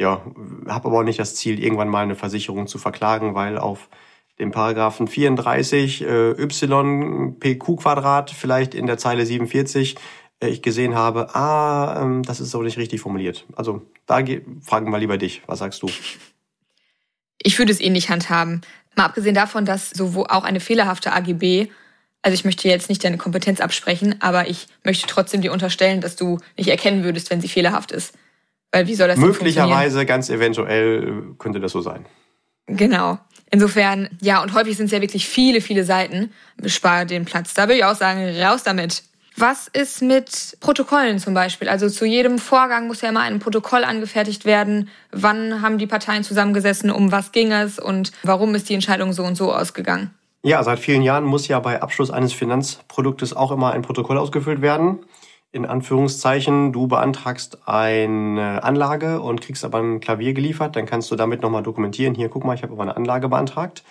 Ja, 0.00 0.22
habe 0.68 0.88
aber 0.88 1.00
auch 1.00 1.02
nicht 1.02 1.18
das 1.18 1.34
Ziel, 1.34 1.62
irgendwann 1.62 1.90
mal 1.90 2.02
eine 2.02 2.16
Versicherung 2.16 2.66
zu 2.66 2.78
verklagen, 2.78 3.34
weil 3.34 3.58
auf 3.58 3.90
dem 4.38 4.52
Paragraphen 4.52 5.06
34 5.06 6.02
äh, 6.02 6.30
y 6.30 7.36
pq 7.38 7.76
Quadrat 7.76 8.30
vielleicht 8.30 8.74
in 8.74 8.86
der 8.86 8.96
Zeile 8.96 9.26
47 9.26 9.96
äh, 9.96 9.98
ich 10.50 10.62
gesehen 10.62 10.94
habe, 10.94 11.34
ah, 11.34 12.02
ähm, 12.02 12.22
das 12.22 12.40
ist 12.40 12.50
so 12.50 12.62
nicht 12.62 12.78
richtig 12.78 13.00
formuliert. 13.00 13.46
Also 13.54 13.82
da 14.06 14.20
fragen 14.62 14.90
wir 14.90 14.98
lieber 14.98 15.18
dich. 15.18 15.42
Was 15.46 15.60
sagst 15.60 15.82
du? 15.82 15.90
Ich 17.38 17.58
würde 17.58 17.72
es 17.72 17.80
eh 17.80 17.90
nicht 17.90 18.08
handhaben. 18.08 18.60
Mal 18.96 19.06
abgesehen 19.06 19.34
davon, 19.34 19.64
dass 19.64 19.90
so 19.90 20.26
auch 20.26 20.44
eine 20.44 20.60
fehlerhafte 20.60 21.12
AGB, 21.12 21.68
also 22.22 22.34
ich 22.34 22.44
möchte 22.44 22.68
jetzt 22.68 22.88
nicht 22.88 23.02
deine 23.02 23.18
Kompetenz 23.18 23.60
absprechen, 23.60 24.16
aber 24.20 24.48
ich 24.48 24.68
möchte 24.84 25.06
trotzdem 25.06 25.40
dir 25.40 25.52
unterstellen, 25.52 26.00
dass 26.00 26.14
du 26.14 26.38
nicht 26.56 26.68
erkennen 26.68 27.02
würdest, 27.02 27.30
wenn 27.30 27.40
sie 27.40 27.48
fehlerhaft 27.48 27.90
ist. 27.90 28.14
Weil 28.70 28.86
wie 28.86 28.94
soll 28.94 29.08
das 29.08 29.18
Möglicherweise, 29.18 30.06
ganz 30.06 30.30
eventuell 30.30 31.34
könnte 31.38 31.60
das 31.60 31.72
so 31.72 31.80
sein. 31.80 32.06
Genau. 32.66 33.18
Insofern, 33.50 34.08
ja, 34.22 34.42
und 34.42 34.54
häufig 34.54 34.76
sind 34.76 34.86
es 34.86 34.92
ja 34.92 35.00
wirklich 35.02 35.26
viele, 35.26 35.60
viele 35.60 35.84
Seiten. 35.84 36.32
Spare 36.64 37.04
den 37.04 37.26
Platz. 37.26 37.52
Da 37.54 37.64
würde 37.64 37.74
ich 37.74 37.84
auch 37.84 37.96
sagen, 37.96 38.24
raus 38.40 38.62
damit. 38.62 39.02
Was 39.36 39.68
ist 39.68 40.02
mit 40.02 40.56
Protokollen 40.60 41.18
zum 41.18 41.34
Beispiel? 41.34 41.68
Also 41.68 41.88
zu 41.88 42.04
jedem 42.04 42.38
Vorgang 42.38 42.86
muss 42.86 43.00
ja 43.00 43.08
immer 43.08 43.20
ein 43.20 43.38
Protokoll 43.38 43.84
angefertigt 43.84 44.44
werden. 44.44 44.88
Wann 45.10 45.62
haben 45.62 45.78
die 45.78 45.86
Parteien 45.86 46.22
zusammengesessen? 46.22 46.90
Um 46.90 47.12
was 47.12 47.32
ging 47.32 47.50
es? 47.52 47.78
Und 47.78 48.12
warum 48.22 48.54
ist 48.54 48.68
die 48.68 48.74
Entscheidung 48.74 49.12
so 49.12 49.24
und 49.24 49.36
so 49.36 49.52
ausgegangen? 49.52 50.10
Ja, 50.44 50.62
seit 50.64 50.80
vielen 50.80 51.02
Jahren 51.02 51.24
muss 51.24 51.48
ja 51.48 51.60
bei 51.60 51.80
Abschluss 51.80 52.10
eines 52.10 52.32
Finanzproduktes 52.32 53.34
auch 53.34 53.52
immer 53.52 53.72
ein 53.72 53.82
Protokoll 53.82 54.18
ausgefüllt 54.18 54.60
werden. 54.60 54.98
In 55.52 55.66
Anführungszeichen, 55.66 56.72
du 56.72 56.88
beantragst 56.88 57.68
eine 57.68 58.62
Anlage 58.64 59.20
und 59.20 59.40
kriegst 59.40 59.64
aber 59.64 59.78
ein 59.78 60.00
Klavier 60.00 60.32
geliefert, 60.32 60.76
dann 60.76 60.86
kannst 60.86 61.10
du 61.10 61.16
damit 61.16 61.42
nochmal 61.42 61.62
dokumentieren. 61.62 62.14
Hier, 62.14 62.28
guck 62.28 62.44
mal, 62.44 62.54
ich 62.54 62.62
habe 62.62 62.72
aber 62.72 62.82
eine 62.82 62.96
Anlage 62.96 63.28
beantragt. 63.28 63.84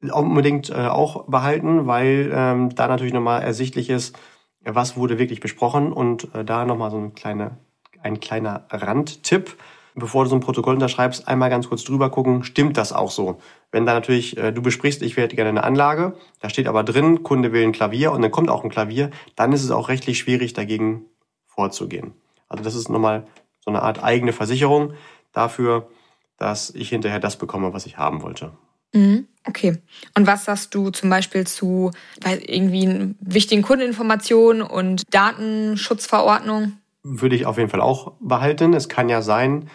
Unbedingt 0.00 0.70
äh, 0.70 0.86
auch 0.86 1.26
behalten, 1.26 1.86
weil 1.86 2.30
ähm, 2.32 2.74
da 2.74 2.86
natürlich 2.86 3.12
nochmal 3.12 3.42
ersichtlich 3.42 3.90
ist, 3.90 4.16
was 4.64 4.96
wurde 4.96 5.18
wirklich 5.18 5.40
besprochen 5.40 5.92
und 5.92 6.34
äh, 6.34 6.44
da 6.44 6.64
nochmal 6.64 6.90
so 6.90 6.98
ein, 6.98 7.14
kleine, 7.14 7.58
ein 8.02 8.20
kleiner 8.20 8.66
Randtipp. 8.70 9.56
Bevor 9.94 10.22
du 10.22 10.30
so 10.30 10.36
ein 10.36 10.40
Protokoll 10.40 10.74
unterschreibst, 10.74 11.26
einmal 11.26 11.50
ganz 11.50 11.68
kurz 11.68 11.82
drüber 11.82 12.08
gucken, 12.10 12.44
stimmt 12.44 12.76
das 12.76 12.92
auch 12.92 13.10
so? 13.10 13.40
Wenn 13.72 13.84
da 13.84 13.94
natürlich 13.94 14.36
äh, 14.36 14.52
du 14.52 14.62
besprichst, 14.62 15.02
ich 15.02 15.16
werde 15.16 15.34
gerne 15.34 15.50
eine 15.50 15.64
Anlage, 15.64 16.16
da 16.40 16.48
steht 16.48 16.68
aber 16.68 16.84
drin, 16.84 17.24
Kunde 17.24 17.52
will 17.52 17.64
ein 17.64 17.72
Klavier 17.72 18.12
und 18.12 18.22
dann 18.22 18.30
kommt 18.30 18.48
auch 18.48 18.62
ein 18.62 18.70
Klavier, 18.70 19.10
dann 19.34 19.52
ist 19.52 19.64
es 19.64 19.72
auch 19.72 19.88
rechtlich 19.88 20.18
schwierig, 20.18 20.52
dagegen 20.52 21.06
vorzugehen. 21.46 22.14
Also 22.48 22.62
das 22.62 22.76
ist 22.76 22.88
nochmal 22.88 23.26
so 23.60 23.70
eine 23.70 23.82
Art 23.82 24.02
eigene 24.02 24.32
Versicherung 24.32 24.94
dafür, 25.32 25.88
dass 26.36 26.70
ich 26.70 26.88
hinterher 26.90 27.18
das 27.18 27.36
bekomme, 27.36 27.72
was 27.72 27.84
ich 27.84 27.98
haben 27.98 28.22
wollte. 28.22 28.52
Mhm. 28.92 29.26
Okay. 29.44 29.78
Und 30.14 30.26
was 30.26 30.44
sagst 30.44 30.74
du 30.74 30.90
zum 30.90 31.08
Beispiel 31.08 31.46
zu 31.46 31.90
weil 32.22 32.38
irgendwie 32.44 33.14
wichtigen 33.20 33.62
Kundeninformationen 33.62 34.62
und 34.62 35.02
Datenschutzverordnung? 35.10 36.74
Würde 37.02 37.36
ich 37.36 37.46
auf 37.46 37.56
jeden 37.56 37.70
Fall 37.70 37.80
auch 37.80 38.12
behalten. 38.20 38.74
Es 38.74 38.90
kann 38.90 39.08
ja 39.08 39.22
sein, 39.22 39.70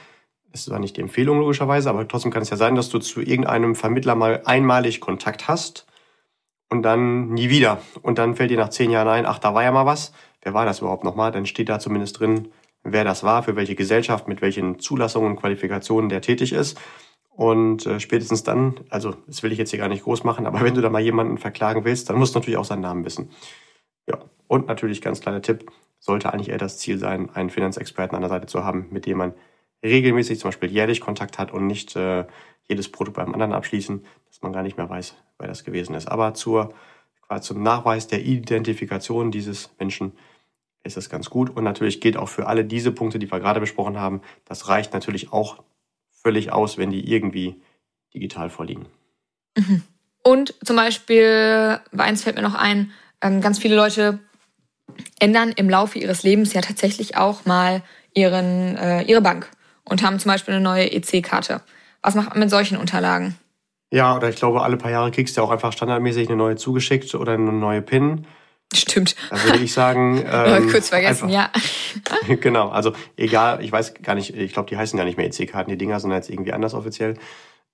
es 0.51 0.61
ist 0.61 0.65
zwar 0.67 0.79
nicht 0.79 0.97
die 0.97 1.01
Empfehlung 1.01 1.39
logischerweise, 1.39 1.89
aber 1.89 2.07
trotzdem 2.07 2.31
kann 2.31 2.43
es 2.43 2.51
ja 2.51 2.57
sein, 2.57 2.75
dass 2.75 2.89
du 2.89 2.99
zu 2.99 3.21
irgendeinem 3.21 3.73
Vermittler 3.73 4.13
mal 4.13 4.43
einmalig 4.45 4.99
Kontakt 4.99 5.47
hast 5.47 5.87
und 6.69 6.83
dann 6.83 7.29
nie 7.29 7.49
wieder. 7.49 7.81
Und 8.03 8.19
dann 8.19 8.35
fällt 8.35 8.51
dir 8.51 8.57
nach 8.57 8.69
zehn 8.69 8.91
Jahren 8.91 9.07
ein, 9.07 9.25
ach, 9.25 9.39
da 9.39 9.55
war 9.55 9.63
ja 9.63 9.71
mal 9.71 9.87
was. 9.87 10.13
Wer 10.43 10.53
war 10.53 10.65
das 10.65 10.79
überhaupt 10.79 11.03
nochmal? 11.03 11.31
Dann 11.31 11.47
steht 11.47 11.69
da 11.69 11.79
zumindest 11.79 12.19
drin, 12.19 12.49
wer 12.83 13.03
das 13.03 13.23
war, 13.23 13.41
für 13.41 13.55
welche 13.55 13.75
Gesellschaft, 13.75 14.27
mit 14.27 14.41
welchen 14.41 14.77
Zulassungen 14.79 15.31
und 15.31 15.35
Qualifikationen 15.37 16.09
der 16.09 16.21
tätig 16.21 16.53
ist. 16.53 16.79
Und 17.35 17.85
äh, 17.87 17.99
spätestens 17.99 18.43
dann, 18.43 18.75
also 18.89 19.15
das 19.27 19.41
will 19.41 19.51
ich 19.51 19.57
jetzt 19.57 19.71
hier 19.71 19.79
gar 19.79 19.89
nicht 19.89 20.03
groß 20.03 20.23
machen, 20.23 20.45
aber 20.45 20.61
wenn 20.63 20.75
du 20.75 20.81
da 20.81 20.89
mal 20.89 21.01
jemanden 21.01 21.37
verklagen 21.37 21.85
willst, 21.85 22.09
dann 22.09 22.17
musst 22.17 22.35
du 22.35 22.39
natürlich 22.39 22.57
auch 22.57 22.65
seinen 22.65 22.81
Namen 22.81 23.05
wissen. 23.05 23.29
Ja, 24.07 24.19
und 24.47 24.67
natürlich 24.67 25.01
ganz 25.01 25.21
kleiner 25.21 25.41
Tipp, 25.41 25.71
sollte 25.99 26.33
eigentlich 26.33 26.49
eher 26.49 26.57
das 26.57 26.77
Ziel 26.77 26.97
sein, 26.97 27.29
einen 27.33 27.49
Finanzexperten 27.49 28.15
an 28.15 28.21
der 28.21 28.29
Seite 28.29 28.45
zu 28.45 28.63
haben, 28.65 28.87
mit 28.91 29.05
dem 29.05 29.17
man 29.17 29.33
regelmäßig, 29.83 30.39
zum 30.39 30.49
Beispiel 30.49 30.69
jährlich 30.69 31.01
Kontakt 31.01 31.39
hat 31.39 31.53
und 31.53 31.65
nicht 31.65 31.95
äh, 31.95 32.25
jedes 32.67 32.91
Produkt 32.91 33.17
beim 33.17 33.33
anderen 33.33 33.53
abschließen, 33.53 34.05
dass 34.27 34.41
man 34.41 34.53
gar 34.53 34.63
nicht 34.63 34.77
mehr 34.77 34.89
weiß, 34.89 35.15
wer 35.39 35.47
das 35.47 35.63
gewesen 35.63 35.95
ist. 35.95 36.07
Aber 36.07 36.33
zur, 36.33 36.73
quasi 37.21 37.47
zum 37.47 37.63
Nachweis 37.63 38.07
der 38.07 38.23
Identifikation 38.23 39.31
dieses 39.31 39.71
Menschen 39.79 40.13
ist 40.83 40.97
es 40.97 41.09
ganz 41.09 41.29
gut. 41.29 41.49
Und 41.49 41.63
natürlich 41.63 42.01
gilt 42.01 42.17
auch 42.17 42.29
für 42.29 42.47
alle 42.47 42.65
diese 42.65 42.91
Punkte, 42.91 43.19
die 43.19 43.31
wir 43.31 43.39
gerade 43.39 43.59
besprochen 43.59 43.97
haben, 43.97 44.21
das 44.45 44.67
reicht 44.67 44.93
natürlich 44.93 45.31
auch 45.31 45.63
völlig 46.23 46.51
aus, 46.51 46.77
wenn 46.77 46.89
die 46.89 47.11
irgendwie 47.11 47.61
digital 48.13 48.49
vorliegen. 48.49 48.85
Mhm. 49.57 49.83
Und 50.23 50.55
zum 50.63 50.75
Beispiel, 50.75 51.79
bei 51.91 52.03
eins 52.03 52.23
fällt 52.23 52.37
mir 52.37 52.41
noch 52.41 52.55
ein, 52.55 52.91
ähm, 53.21 53.41
ganz 53.41 53.59
viele 53.59 53.75
Leute 53.75 54.19
ändern 55.19 55.53
im 55.55 55.69
Laufe 55.69 55.99
ihres 55.99 56.23
Lebens 56.23 56.53
ja 56.53 56.61
tatsächlich 56.61 57.17
auch 57.17 57.45
mal 57.45 57.81
ihren, 58.13 58.77
äh, 58.77 59.03
ihre 59.03 59.21
Bank 59.21 59.49
und 59.83 60.03
haben 60.03 60.19
zum 60.19 60.31
Beispiel 60.31 60.53
eine 60.53 60.63
neue 60.63 60.91
EC-Karte. 60.91 61.61
Was 62.01 62.15
macht 62.15 62.29
man 62.29 62.39
mit 62.39 62.49
solchen 62.49 62.77
Unterlagen? 62.77 63.35
Ja, 63.91 64.15
oder 64.15 64.29
ich 64.29 64.37
glaube, 64.37 64.61
alle 64.61 64.77
paar 64.77 64.91
Jahre 64.91 65.11
kriegst 65.11 65.37
du 65.37 65.41
auch 65.41 65.51
einfach 65.51 65.71
standardmäßig 65.71 66.27
eine 66.27 66.37
neue 66.37 66.55
zugeschickt 66.55 67.13
oder 67.15 67.33
eine 67.33 67.51
neue 67.51 67.81
PIN. 67.81 68.25
Stimmt. 68.73 69.15
Da 69.29 69.43
würde 69.43 69.59
ich 69.59 69.73
sagen. 69.73 70.23
Ähm, 70.33 70.69
Kurz 70.69 70.89
vergessen, 70.89 71.29
einfach, 71.29 71.51
ja. 72.27 72.35
genau, 72.35 72.69
also 72.69 72.93
egal, 73.17 73.63
ich 73.63 73.71
weiß 73.71 73.95
gar 73.95 74.15
nicht, 74.15 74.35
ich 74.35 74.53
glaube, 74.53 74.69
die 74.69 74.77
heißen 74.77 74.97
gar 74.97 75.05
nicht 75.05 75.17
mehr 75.17 75.27
EC-Karten, 75.27 75.69
die 75.69 75.77
Dinger, 75.77 75.99
sondern 75.99 76.17
jetzt 76.19 76.29
irgendwie 76.29 76.53
anders 76.53 76.73
offiziell. 76.73 77.15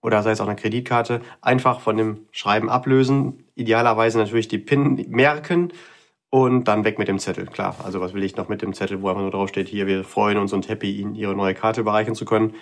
Oder 0.01 0.23
sei 0.23 0.31
es 0.31 0.41
auch 0.41 0.47
eine 0.47 0.55
Kreditkarte. 0.55 1.21
Einfach 1.41 1.79
von 1.79 1.97
dem 1.97 2.27
Schreiben 2.31 2.69
ablösen. 2.69 3.45
Idealerweise 3.55 4.17
natürlich 4.17 4.47
die 4.47 4.57
PIN 4.57 5.05
merken 5.09 5.71
und 6.29 6.65
dann 6.65 6.83
weg 6.85 6.97
mit 6.99 7.07
dem 7.07 7.19
Zettel. 7.19 7.45
Klar, 7.45 7.75
also 7.83 7.99
was 8.01 8.13
will 8.13 8.23
ich 8.23 8.35
noch 8.35 8.49
mit 8.49 8.61
dem 8.61 8.73
Zettel, 8.73 9.01
wo 9.01 9.09
einfach 9.09 9.21
nur 9.21 9.31
draufsteht, 9.31 9.67
hier, 9.67 9.87
wir 9.87 10.03
freuen 10.03 10.37
uns 10.37 10.53
und 10.53 10.69
happy, 10.69 10.97
Ihnen 10.97 11.15
Ihre 11.15 11.35
neue 11.35 11.53
Karte 11.53 11.81
überreichen 11.81 12.15
zu 12.15 12.25
können. 12.25 12.55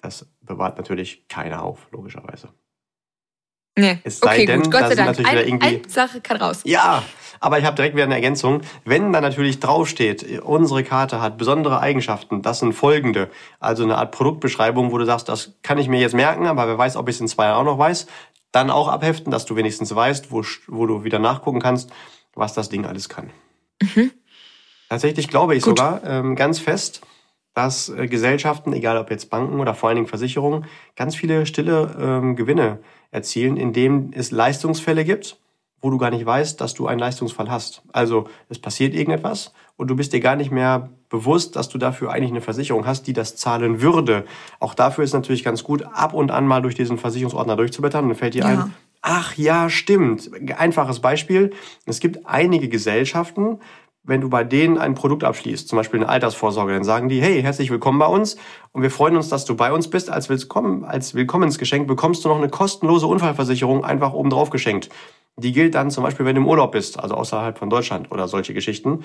Das 0.00 0.26
bewahrt 0.40 0.78
natürlich 0.78 1.28
keiner 1.28 1.62
auf, 1.62 1.88
logischerweise. 1.92 2.48
Nee. 3.80 3.98
Es 4.04 4.18
sei 4.18 4.34
okay, 4.34 4.46
denn, 4.46 4.62
gut, 4.62 4.72
Gott 4.72 4.88
sei 4.88 4.94
Dank. 4.94 5.18
Ein, 5.18 5.62
eine 5.62 5.80
Sache 5.88 6.20
kann 6.20 6.36
raus. 6.36 6.60
Ja, 6.64 7.02
aber 7.40 7.58
ich 7.58 7.64
habe 7.64 7.74
direkt 7.74 7.94
wieder 7.94 8.04
eine 8.04 8.14
Ergänzung. 8.14 8.60
Wenn 8.84 9.12
da 9.12 9.20
natürlich 9.20 9.60
draufsteht, 9.60 10.40
unsere 10.42 10.84
Karte 10.84 11.20
hat 11.20 11.38
besondere 11.38 11.80
Eigenschaften, 11.80 12.42
das 12.42 12.58
sind 12.60 12.74
folgende. 12.74 13.30
Also 13.58 13.82
eine 13.82 13.96
Art 13.96 14.12
Produktbeschreibung, 14.12 14.92
wo 14.92 14.98
du 14.98 15.06
sagst, 15.06 15.28
das 15.28 15.54
kann 15.62 15.78
ich 15.78 15.88
mir 15.88 16.00
jetzt 16.00 16.14
merken, 16.14 16.46
aber 16.46 16.68
wer 16.68 16.76
weiß, 16.76 16.96
ob 16.96 17.08
ich 17.08 17.16
es 17.16 17.20
in 17.20 17.28
zwei 17.28 17.46
Jahren 17.46 17.66
auch 17.66 17.72
noch 17.72 17.78
weiß. 17.78 18.06
Dann 18.52 18.70
auch 18.70 18.88
abheften, 18.88 19.30
dass 19.30 19.46
du 19.46 19.56
wenigstens 19.56 19.94
weißt, 19.94 20.30
wo, 20.30 20.44
wo 20.66 20.86
du 20.86 21.02
wieder 21.04 21.18
nachgucken 21.18 21.60
kannst, 21.60 21.90
was 22.34 22.52
das 22.52 22.68
Ding 22.68 22.84
alles 22.84 23.08
kann. 23.08 23.30
Mhm. 23.80 24.10
Tatsächlich 24.90 25.28
glaube 25.28 25.54
ich 25.54 25.62
Gut. 25.62 25.78
sogar 25.78 26.02
ähm, 26.04 26.36
ganz 26.36 26.58
fest, 26.58 27.00
dass 27.54 27.88
äh, 27.88 28.06
Gesellschaften, 28.06 28.72
egal 28.72 28.98
ob 28.98 29.10
jetzt 29.10 29.30
Banken 29.30 29.60
oder 29.60 29.74
vor 29.74 29.88
allen 29.88 29.96
Dingen 29.96 30.08
Versicherungen, 30.08 30.66
ganz 30.96 31.16
viele 31.16 31.46
stille 31.46 31.96
ähm, 32.00 32.36
Gewinne 32.36 32.78
erzielen, 33.10 33.56
indem 33.56 34.10
es 34.14 34.30
Leistungsfälle 34.30 35.04
gibt 35.04 35.40
wo 35.80 35.90
du 35.90 35.98
gar 35.98 36.10
nicht 36.10 36.26
weißt, 36.26 36.60
dass 36.60 36.74
du 36.74 36.86
einen 36.86 37.00
Leistungsfall 37.00 37.50
hast. 37.50 37.82
Also 37.92 38.28
es 38.48 38.58
passiert 38.58 38.94
irgendetwas 38.94 39.52
und 39.76 39.88
du 39.88 39.96
bist 39.96 40.12
dir 40.12 40.20
gar 40.20 40.36
nicht 40.36 40.50
mehr 40.50 40.90
bewusst, 41.08 41.56
dass 41.56 41.68
du 41.68 41.78
dafür 41.78 42.12
eigentlich 42.12 42.30
eine 42.30 42.42
Versicherung 42.42 42.86
hast, 42.86 43.06
die 43.06 43.12
das 43.12 43.36
zahlen 43.36 43.80
würde. 43.80 44.24
Auch 44.58 44.74
dafür 44.74 45.04
ist 45.04 45.14
natürlich 45.14 45.42
ganz 45.42 45.64
gut, 45.64 45.82
ab 45.82 46.12
und 46.12 46.30
an 46.30 46.46
mal 46.46 46.60
durch 46.60 46.74
diesen 46.74 46.98
Versicherungsordner 46.98 47.56
durchzublättern. 47.56 48.04
Und 48.04 48.10
dann 48.10 48.18
fällt 48.18 48.34
dir 48.34 48.42
ja. 48.42 48.46
ein, 48.46 48.74
ach 49.00 49.36
ja, 49.36 49.70
stimmt. 49.70 50.30
Einfaches 50.56 51.00
Beispiel. 51.00 51.52
Es 51.86 52.00
gibt 52.00 52.26
einige 52.26 52.68
Gesellschaften, 52.68 53.58
wenn 54.02 54.20
du 54.20 54.30
bei 54.30 54.44
denen 54.44 54.78
ein 54.78 54.94
Produkt 54.94 55.24
abschließt, 55.24 55.68
zum 55.68 55.76
Beispiel 55.76 56.00
eine 56.00 56.08
Altersvorsorge, 56.08 56.72
dann 56.72 56.84
sagen 56.84 57.08
die, 57.08 57.20
hey, 57.20 57.42
herzlich 57.42 57.70
willkommen 57.70 57.98
bei 57.98 58.06
uns 58.06 58.36
und 58.72 58.82
wir 58.82 58.90
freuen 58.90 59.16
uns, 59.16 59.28
dass 59.28 59.44
du 59.44 59.54
bei 59.56 59.72
uns 59.72 59.90
bist. 59.90 60.10
Als, 60.10 60.28
Willkommen, 60.28 60.84
als 60.84 61.14
Willkommensgeschenk 61.14 61.86
bekommst 61.86 62.24
du 62.24 62.28
noch 62.28 62.38
eine 62.38 62.48
kostenlose 62.48 63.06
Unfallversicherung 63.06 63.84
einfach 63.84 64.14
obendrauf 64.14 64.50
geschenkt. 64.50 64.88
Die 65.36 65.52
gilt 65.52 65.74
dann 65.74 65.90
zum 65.90 66.02
Beispiel, 66.04 66.24
wenn 66.26 66.34
du 66.34 66.40
im 66.40 66.48
Urlaub 66.48 66.72
bist, 66.72 66.98
also 66.98 67.14
außerhalb 67.14 67.58
von 67.58 67.70
Deutschland 67.70 68.10
oder 68.10 68.26
solche 68.26 68.54
Geschichten. 68.54 69.04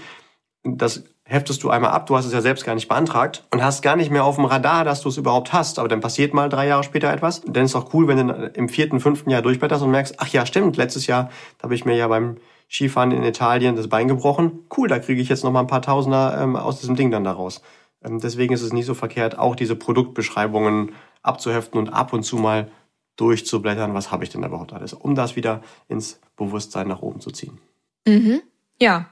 Das 0.63 1.03
heftest 1.25 1.61
du 1.63 1.69
einmal 1.69 1.91
ab, 1.91 2.07
du 2.07 2.15
hast 2.15 2.25
es 2.25 2.33
ja 2.33 2.41
selbst 2.41 2.65
gar 2.65 2.73
nicht 2.73 2.87
beantragt 2.87 3.45
und 3.51 3.63
hast 3.63 3.83
gar 3.83 3.95
nicht 3.95 4.09
mehr 4.09 4.23
auf 4.23 4.35
dem 4.35 4.45
Radar, 4.45 4.83
dass 4.83 5.01
du 5.01 5.09
es 5.09 5.17
überhaupt 5.17 5.53
hast. 5.53 5.77
Aber 5.77 5.87
dann 5.87 5.99
passiert 5.99 6.33
mal 6.33 6.49
drei 6.49 6.67
Jahre 6.67 6.83
später 6.83 7.13
etwas. 7.13 7.41
Dann 7.45 7.65
ist 7.65 7.75
auch 7.75 7.93
cool, 7.93 8.07
wenn 8.07 8.27
du 8.27 8.51
im 8.55 8.69
vierten, 8.69 8.99
fünften 8.99 9.29
Jahr 9.29 9.43
durchblätterst 9.43 9.83
und 9.83 9.91
merkst, 9.91 10.15
ach 10.17 10.29
ja, 10.29 10.45
stimmt, 10.45 10.77
letztes 10.77 11.05
Jahr 11.05 11.29
habe 11.61 11.75
ich 11.75 11.85
mir 11.85 11.95
ja 11.95 12.07
beim 12.07 12.37
Skifahren 12.69 13.11
in 13.11 13.23
Italien 13.23 13.75
das 13.75 13.89
Bein 13.89 14.07
gebrochen. 14.07 14.65
Cool, 14.75 14.87
da 14.87 14.99
kriege 14.99 15.21
ich 15.21 15.29
jetzt 15.29 15.43
noch 15.43 15.51
mal 15.51 15.61
ein 15.61 15.67
paar 15.67 15.81
Tausender 15.81 16.39
ähm, 16.41 16.55
aus 16.55 16.79
diesem 16.79 16.95
Ding 16.95 17.11
dann 17.11 17.23
daraus. 17.23 17.61
Ähm, 18.03 18.19
deswegen 18.19 18.53
ist 18.53 18.61
es 18.61 18.73
nicht 18.73 18.85
so 18.85 18.93
verkehrt, 18.93 19.37
auch 19.37 19.55
diese 19.55 19.75
Produktbeschreibungen 19.75 20.91
abzuheften 21.21 21.79
und 21.79 21.89
ab 21.89 22.13
und 22.13 22.23
zu 22.23 22.37
mal 22.37 22.69
durchzublättern, 23.15 23.93
was 23.93 24.11
habe 24.11 24.23
ich 24.23 24.29
denn 24.29 24.43
überhaupt 24.43 24.73
alles, 24.73 24.93
um 24.93 25.15
das 25.15 25.35
wieder 25.35 25.61
ins 25.87 26.19
Bewusstsein 26.35 26.87
nach 26.87 27.01
oben 27.01 27.21
zu 27.21 27.31
ziehen. 27.31 27.59
Mhm. 28.05 28.41
Ja. 28.79 29.09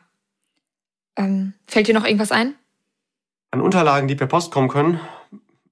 Ähm, 1.16 1.54
fällt 1.68 1.88
dir 1.88 1.94
noch 1.94 2.06
irgendwas 2.06 2.32
ein? 2.32 2.56
An 3.52 3.62
Unterlagen, 3.62 4.08
die 4.08 4.16
per 4.16 4.28
Post 4.28 4.52
kommen 4.52 4.68
können. 4.68 5.00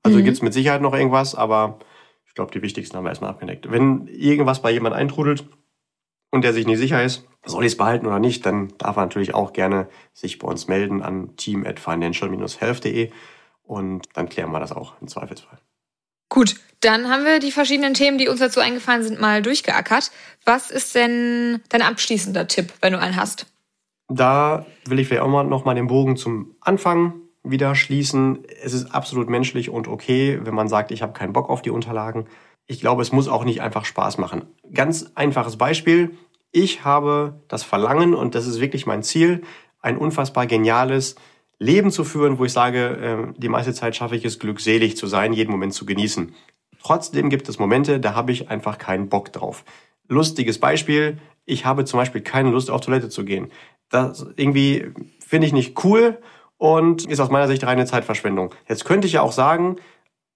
Also 0.03 0.19
mhm. 0.19 0.23
gibt 0.23 0.37
es 0.37 0.43
mit 0.43 0.53
Sicherheit 0.53 0.81
noch 0.81 0.93
irgendwas, 0.93 1.35
aber 1.35 1.79
ich 2.25 2.33
glaube, 2.33 2.51
die 2.51 2.61
wichtigsten 2.61 2.95
haben 2.95 3.03
wir 3.03 3.09
erstmal 3.09 3.31
abgedeckt. 3.31 3.69
Wenn 3.69 4.07
irgendwas 4.07 4.61
bei 4.61 4.71
jemand 4.71 4.95
eintrudelt 4.95 5.45
und 6.29 6.43
der 6.43 6.53
sich 6.53 6.65
nicht 6.65 6.77
sicher 6.77 7.03
ist, 7.03 7.27
soll 7.45 7.65
ich 7.65 7.73
es 7.73 7.77
behalten 7.77 8.05
oder 8.05 8.19
nicht, 8.19 8.45
dann 8.45 8.73
darf 8.77 8.97
er 8.97 9.03
natürlich 9.03 9.33
auch 9.33 9.53
gerne 9.53 9.87
sich 10.13 10.39
bei 10.39 10.47
uns 10.47 10.67
melden 10.67 11.01
an 11.01 11.35
team 11.35 11.65
at 11.65 11.79
financial-health.de 11.79 13.11
und 13.63 14.07
dann 14.13 14.29
klären 14.29 14.51
wir 14.51 14.59
das 14.59 14.71
auch 14.71 14.93
im 15.01 15.07
Zweifelsfall. 15.07 15.59
Gut, 16.29 16.55
dann 16.79 17.09
haben 17.09 17.25
wir 17.25 17.39
die 17.39 17.51
verschiedenen 17.51 17.93
Themen, 17.93 18.17
die 18.17 18.29
uns 18.29 18.39
dazu 18.39 18.59
eingefallen 18.59 19.03
sind, 19.03 19.19
mal 19.19 19.41
durchgeackert. 19.41 20.11
Was 20.45 20.71
ist 20.71 20.95
denn 20.95 21.61
dein 21.69 21.81
abschließender 21.81 22.47
Tipp, 22.47 22.73
wenn 22.81 22.93
du 22.93 22.99
einen 22.99 23.15
hast? 23.15 23.47
Da 24.07 24.65
will 24.85 24.99
ich 24.99 25.07
vielleicht 25.07 25.23
auch 25.23 25.29
mal 25.29 25.43
noch 25.43 25.65
mal 25.65 25.75
den 25.75 25.87
Bogen 25.87 26.15
zum 26.17 26.55
Anfang 26.61 27.13
wieder 27.43 27.75
schließen. 27.75 28.45
Es 28.63 28.73
ist 28.73 28.93
absolut 28.93 29.29
menschlich 29.29 29.69
und 29.69 29.87
okay, 29.87 30.39
wenn 30.43 30.53
man 30.53 30.67
sagt, 30.67 30.91
ich 30.91 31.01
habe 31.01 31.13
keinen 31.13 31.33
Bock 31.33 31.49
auf 31.49 31.61
die 31.61 31.69
Unterlagen. 31.69 32.27
Ich 32.67 32.79
glaube, 32.79 33.01
es 33.01 33.11
muss 33.11 33.27
auch 33.27 33.43
nicht 33.43 33.61
einfach 33.61 33.85
Spaß 33.85 34.17
machen. 34.17 34.45
Ganz 34.73 35.11
einfaches 35.15 35.57
Beispiel. 35.57 36.17
Ich 36.51 36.83
habe 36.83 37.41
das 37.47 37.63
Verlangen, 37.63 38.13
und 38.13 38.35
das 38.35 38.45
ist 38.45 38.59
wirklich 38.59 38.85
mein 38.85 39.03
Ziel, 39.03 39.41
ein 39.81 39.97
unfassbar 39.97 40.47
geniales 40.47 41.15
Leben 41.59 41.91
zu 41.91 42.03
führen, 42.03 42.39
wo 42.39 42.45
ich 42.45 42.53
sage, 42.53 43.31
äh, 43.35 43.39
die 43.39 43.49
meiste 43.49 43.73
Zeit 43.73 43.95
schaffe 43.95 44.15
ich 44.15 44.25
es, 44.25 44.39
glückselig 44.39 44.97
zu 44.97 45.07
sein, 45.07 45.31
jeden 45.31 45.51
Moment 45.51 45.73
zu 45.73 45.85
genießen. 45.85 46.33
Trotzdem 46.83 47.29
gibt 47.29 47.47
es 47.47 47.59
Momente, 47.59 47.99
da 47.99 48.15
habe 48.15 48.31
ich 48.31 48.49
einfach 48.49 48.77
keinen 48.77 49.09
Bock 49.09 49.31
drauf. 49.31 49.63
Lustiges 50.07 50.59
Beispiel, 50.59 51.19
ich 51.45 51.65
habe 51.65 51.85
zum 51.85 51.99
Beispiel 51.99 52.21
keine 52.21 52.49
Lust 52.49 52.69
auf 52.69 52.81
Toilette 52.81 53.09
zu 53.09 53.23
gehen. 53.23 53.51
Das 53.89 54.25
irgendwie 54.35 54.91
finde 55.19 55.47
ich 55.47 55.53
nicht 55.53 55.83
cool 55.83 56.17
und 56.57 57.05
ist 57.05 57.19
aus 57.19 57.29
meiner 57.29 57.47
Sicht 57.47 57.63
reine 57.63 57.85
Zeitverschwendung. 57.85 58.53
Jetzt 58.67 58.85
könnte 58.85 59.07
ich 59.07 59.13
ja 59.13 59.21
auch 59.21 59.31
sagen, 59.31 59.77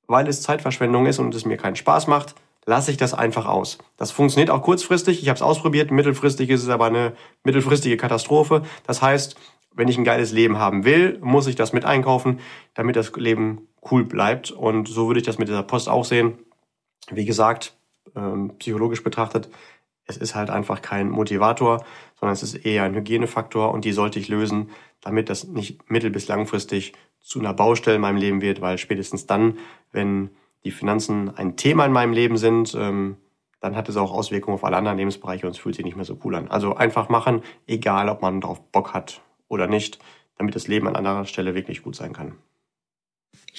weil 0.08 0.28
es 0.28 0.44
Zeitverschwendung 0.44 1.08
ist 1.08 1.20
und 1.20 1.34
es 1.34 1.46
mir 1.46 1.58
keinen 1.58 1.76
Spaß 1.76 2.08
macht, 2.08 2.36
lasse 2.66 2.92
ich 2.92 2.98
das 2.98 3.14
einfach 3.14 3.46
aus. 3.46 3.78
Das 3.98 4.12
funktioniert 4.12 4.50
auch 4.50 4.62
kurzfristig. 4.62 5.22
Ich 5.22 5.30
habe 5.30 5.36
es 5.36 5.42
ausprobiert. 5.42 5.92
Mittelfristig 5.92 6.50
ist 6.50 6.64
es 6.64 6.70
aber 6.70 6.86
eine 6.86 7.14
mittelfristige 7.44 7.98
Katastrophe. 7.98 8.64
Das 8.86 9.02
heißt, 9.02 9.36
wenn 9.74 9.88
ich 9.88 9.98
ein 9.98 10.04
geiles 10.04 10.32
Leben 10.32 10.58
haben 10.58 10.86
will, 10.86 11.20
muss 11.22 11.48
ich 11.48 11.56
das 11.56 11.74
mit 11.74 11.86
einkaufen, 11.86 12.40
damit 12.74 12.96
das 12.96 13.12
Leben 13.16 13.68
cool 13.92 14.04
bleibt. 14.06 14.52
Und 14.52 14.88
so 14.88 15.08
würde 15.08 15.20
ich 15.20 15.26
das 15.26 15.38
mit 15.38 15.48
dieser 15.48 15.64
Post 15.64 15.90
auch 15.90 16.06
sehen. 16.06 16.40
Wie 17.12 17.26
gesagt, 17.26 17.78
ähm, 18.16 18.54
psychologisch 18.58 19.04
betrachtet, 19.04 19.50
es 20.08 20.18
ist 20.18 20.36
halt 20.36 20.50
einfach 20.50 20.82
kein 20.82 21.10
Motivator, 21.10 21.84
sondern 22.20 22.34
es 22.34 22.44
ist 22.44 22.54
eher 22.54 22.84
ein 22.84 22.96
Hygienefaktor 22.96 23.72
und 23.72 23.86
die 23.86 23.92
sollte 23.92 24.20
ich 24.20 24.28
lösen, 24.28 24.70
damit 25.02 25.30
das 25.30 25.46
nicht 25.46 25.90
mittel- 25.90 26.12
bis 26.12 26.28
langfristig 26.28 26.94
zu 27.20 27.40
einer 27.40 27.54
Baustelle 27.54 27.96
in 27.96 28.02
meinem 28.02 28.18
Leben 28.18 28.42
wird, 28.42 28.62
weil 28.62 28.78
spätestens 28.78 29.26
dann, 29.26 29.58
wenn 29.92 30.30
die 30.66 30.72
Finanzen 30.72 31.36
ein 31.38 31.56
Thema 31.56 31.86
in 31.86 31.94
meinem 31.94 32.12
Leben 32.12 32.38
sind, 32.38 32.76
ähm, 32.76 33.18
dann 33.62 33.76
hat 33.76 33.88
es 33.88 33.96
auch 33.98 34.12
Auswirkungen 34.12 34.56
auf 34.56 34.64
alle 34.64 34.78
anderen 34.78 34.98
Lebensbereiche 34.98 35.46
und 35.46 35.54
es 35.54 35.60
fühlt 35.60 35.76
sich 35.76 35.86
nicht 35.86 35.96
mehr 35.96 36.06
so 36.06 36.20
cool 36.24 36.36
an. 36.36 36.50
Also 36.50 36.76
einfach 36.76 37.08
machen, 37.08 37.42
egal 37.68 38.10
ob 38.10 38.22
man 38.22 38.42
darauf 38.42 38.62
Bock 38.72 38.94
hat 38.94 39.22
oder 39.48 39.68
nicht, 39.68 40.00
damit 40.38 40.56
das 40.56 40.68
Leben 40.68 40.88
an 40.88 40.96
anderer 40.96 41.26
Stelle 41.26 41.56
wirklich 41.56 41.82
gut 41.84 41.96
sein 41.96 42.14
kann. 42.14 42.34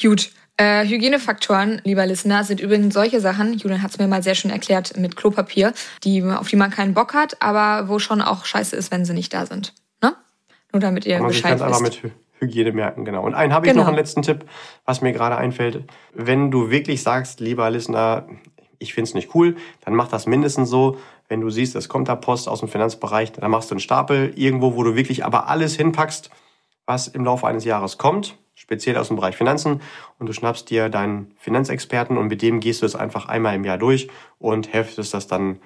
Gut. 0.00 0.32
Äh, 0.58 0.86
Hygienefaktoren, 0.86 1.82
lieber 1.84 2.06
Listener, 2.06 2.42
sind 2.42 2.60
übrigens 2.60 2.94
solche 2.94 3.20
Sachen, 3.20 3.54
Julian 3.54 3.82
hat 3.82 3.90
es 3.90 3.98
mir 3.98 4.08
mal 4.08 4.22
sehr 4.22 4.34
schön 4.34 4.50
erklärt, 4.50 4.96
mit 4.96 5.14
Klopapier, 5.14 5.74
die, 6.02 6.22
auf 6.22 6.48
die 6.48 6.56
man 6.56 6.70
keinen 6.70 6.94
Bock 6.94 7.12
hat, 7.12 7.42
aber 7.42 7.88
wo 7.88 7.98
schon 7.98 8.22
auch 8.22 8.46
scheiße 8.46 8.74
ist, 8.74 8.90
wenn 8.90 9.04
sie 9.04 9.12
nicht 9.12 9.34
da 9.34 9.44
sind. 9.44 9.74
Ne? 10.02 10.14
Nur 10.72 10.80
damit 10.80 11.04
ihr 11.04 11.18
Bescheid 11.22 11.60
wisst. 11.60 11.82
mit 11.82 12.02
Hygiene 12.40 12.72
merken, 12.72 13.04
genau. 13.04 13.24
Und 13.24 13.34
einen 13.34 13.52
habe 13.52 13.66
ich 13.66 13.72
genau. 13.72 13.82
noch 13.82 13.88
einen 13.88 13.96
letzten 13.96 14.22
Tipp, 14.22 14.44
was 14.84 15.00
mir 15.00 15.12
gerade 15.12 15.36
einfällt. 15.36 15.84
Wenn 16.12 16.50
du 16.50 16.70
wirklich 16.70 17.02
sagst, 17.02 17.40
lieber 17.40 17.70
Listener, 17.70 18.26
ich 18.78 18.94
finde 18.94 19.08
es 19.08 19.14
nicht 19.14 19.34
cool, 19.34 19.56
dann 19.84 19.94
mach 19.94 20.08
das 20.08 20.26
mindestens 20.26 20.68
so, 20.68 20.98
wenn 21.28 21.40
du 21.40 21.50
siehst, 21.50 21.74
es 21.76 21.88
kommt 21.88 22.08
da 22.08 22.16
Post 22.16 22.48
aus 22.48 22.60
dem 22.60 22.68
Finanzbereich, 22.68 23.32
dann 23.32 23.50
machst 23.50 23.70
du 23.70 23.74
einen 23.74 23.80
Stapel 23.80 24.32
irgendwo, 24.36 24.76
wo 24.76 24.82
du 24.82 24.94
wirklich 24.94 25.24
aber 25.24 25.48
alles 25.48 25.76
hinpackst, 25.76 26.30
was 26.86 27.08
im 27.08 27.24
Laufe 27.24 27.46
eines 27.46 27.64
Jahres 27.64 27.98
kommt, 27.98 28.36
speziell 28.54 28.96
aus 28.96 29.08
dem 29.08 29.16
Bereich 29.16 29.36
Finanzen, 29.36 29.80
und 30.18 30.26
du 30.26 30.32
schnappst 30.32 30.70
dir 30.70 30.88
deinen 30.88 31.32
Finanzexperten 31.38 32.16
und 32.16 32.28
mit 32.28 32.42
dem 32.42 32.60
gehst 32.60 32.82
du 32.82 32.86
es 32.86 32.94
einfach 32.94 33.26
einmal 33.26 33.56
im 33.56 33.64
Jahr 33.64 33.78
durch 33.78 34.08
und 34.38 34.72
heftest 34.72 35.14
das 35.14 35.26
dann 35.26 35.58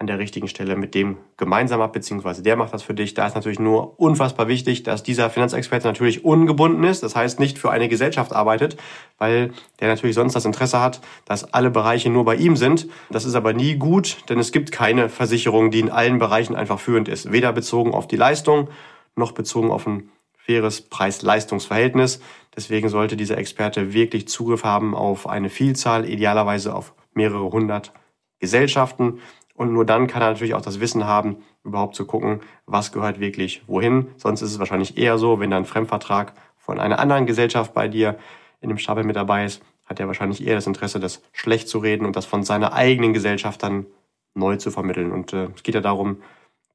an 0.00 0.06
der 0.06 0.18
richtigen 0.18 0.48
Stelle 0.48 0.76
mit 0.76 0.94
dem 0.94 1.18
gemeinsam 1.36 1.82
ab, 1.82 1.92
beziehungsweise 1.92 2.42
der 2.42 2.56
macht 2.56 2.72
das 2.72 2.82
für 2.82 2.94
dich. 2.94 3.12
Da 3.12 3.26
ist 3.26 3.34
natürlich 3.34 3.58
nur 3.58 4.00
unfassbar 4.00 4.48
wichtig, 4.48 4.82
dass 4.82 5.02
dieser 5.02 5.28
Finanzexperte 5.28 5.86
natürlich 5.86 6.24
ungebunden 6.24 6.84
ist, 6.84 7.02
das 7.02 7.14
heißt 7.14 7.38
nicht 7.38 7.58
für 7.58 7.70
eine 7.70 7.86
Gesellschaft 7.86 8.32
arbeitet, 8.32 8.78
weil 9.18 9.52
der 9.78 9.88
natürlich 9.88 10.14
sonst 10.16 10.32
das 10.32 10.46
Interesse 10.46 10.80
hat, 10.80 11.02
dass 11.26 11.52
alle 11.52 11.70
Bereiche 11.70 12.08
nur 12.08 12.24
bei 12.24 12.36
ihm 12.36 12.56
sind. 12.56 12.88
Das 13.10 13.26
ist 13.26 13.34
aber 13.34 13.52
nie 13.52 13.76
gut, 13.76 14.16
denn 14.30 14.38
es 14.38 14.52
gibt 14.52 14.72
keine 14.72 15.10
Versicherung, 15.10 15.70
die 15.70 15.80
in 15.80 15.90
allen 15.90 16.18
Bereichen 16.18 16.56
einfach 16.56 16.80
führend 16.80 17.06
ist. 17.08 17.30
Weder 17.30 17.52
bezogen 17.52 17.92
auf 17.92 18.08
die 18.08 18.16
Leistung, 18.16 18.70
noch 19.16 19.32
bezogen 19.32 19.70
auf 19.70 19.86
ein 19.86 20.08
faires 20.38 20.80
Preis-Leistungs-Verhältnis. 20.80 22.22
Deswegen 22.56 22.88
sollte 22.88 23.18
dieser 23.18 23.36
Experte 23.36 23.92
wirklich 23.92 24.28
Zugriff 24.28 24.64
haben 24.64 24.94
auf 24.94 25.28
eine 25.28 25.50
Vielzahl, 25.50 26.08
idealerweise 26.08 26.74
auf 26.74 26.94
mehrere 27.12 27.52
hundert 27.52 27.92
Gesellschaften 28.38 29.20
und 29.60 29.74
nur 29.74 29.84
dann 29.84 30.06
kann 30.06 30.22
er 30.22 30.30
natürlich 30.30 30.54
auch 30.54 30.62
das 30.62 30.80
Wissen 30.80 31.04
haben, 31.04 31.36
überhaupt 31.64 31.94
zu 31.94 32.06
gucken, 32.06 32.40
was 32.64 32.92
gehört 32.92 33.20
wirklich 33.20 33.62
wohin. 33.66 34.06
Sonst 34.16 34.40
ist 34.40 34.52
es 34.52 34.58
wahrscheinlich 34.58 34.96
eher 34.96 35.18
so, 35.18 35.38
wenn 35.38 35.50
da 35.50 35.58
ein 35.58 35.66
Fremdvertrag 35.66 36.32
von 36.56 36.80
einer 36.80 36.98
anderen 36.98 37.26
Gesellschaft 37.26 37.74
bei 37.74 37.86
dir 37.86 38.16
in 38.62 38.70
dem 38.70 38.78
Stapel 38.78 39.04
mit 39.04 39.16
dabei 39.16 39.44
ist, 39.44 39.62
hat 39.84 40.00
er 40.00 40.06
wahrscheinlich 40.06 40.46
eher 40.46 40.54
das 40.54 40.66
Interesse, 40.66 40.98
das 40.98 41.20
schlecht 41.32 41.68
zu 41.68 41.76
reden 41.76 42.06
und 42.06 42.16
das 42.16 42.24
von 42.24 42.42
seiner 42.42 42.72
eigenen 42.72 43.12
Gesellschaft 43.12 43.62
dann 43.62 43.84
neu 44.32 44.56
zu 44.56 44.70
vermitteln. 44.70 45.12
Und 45.12 45.34
äh, 45.34 45.48
es 45.54 45.62
geht 45.62 45.74
ja 45.74 45.82
darum, 45.82 46.22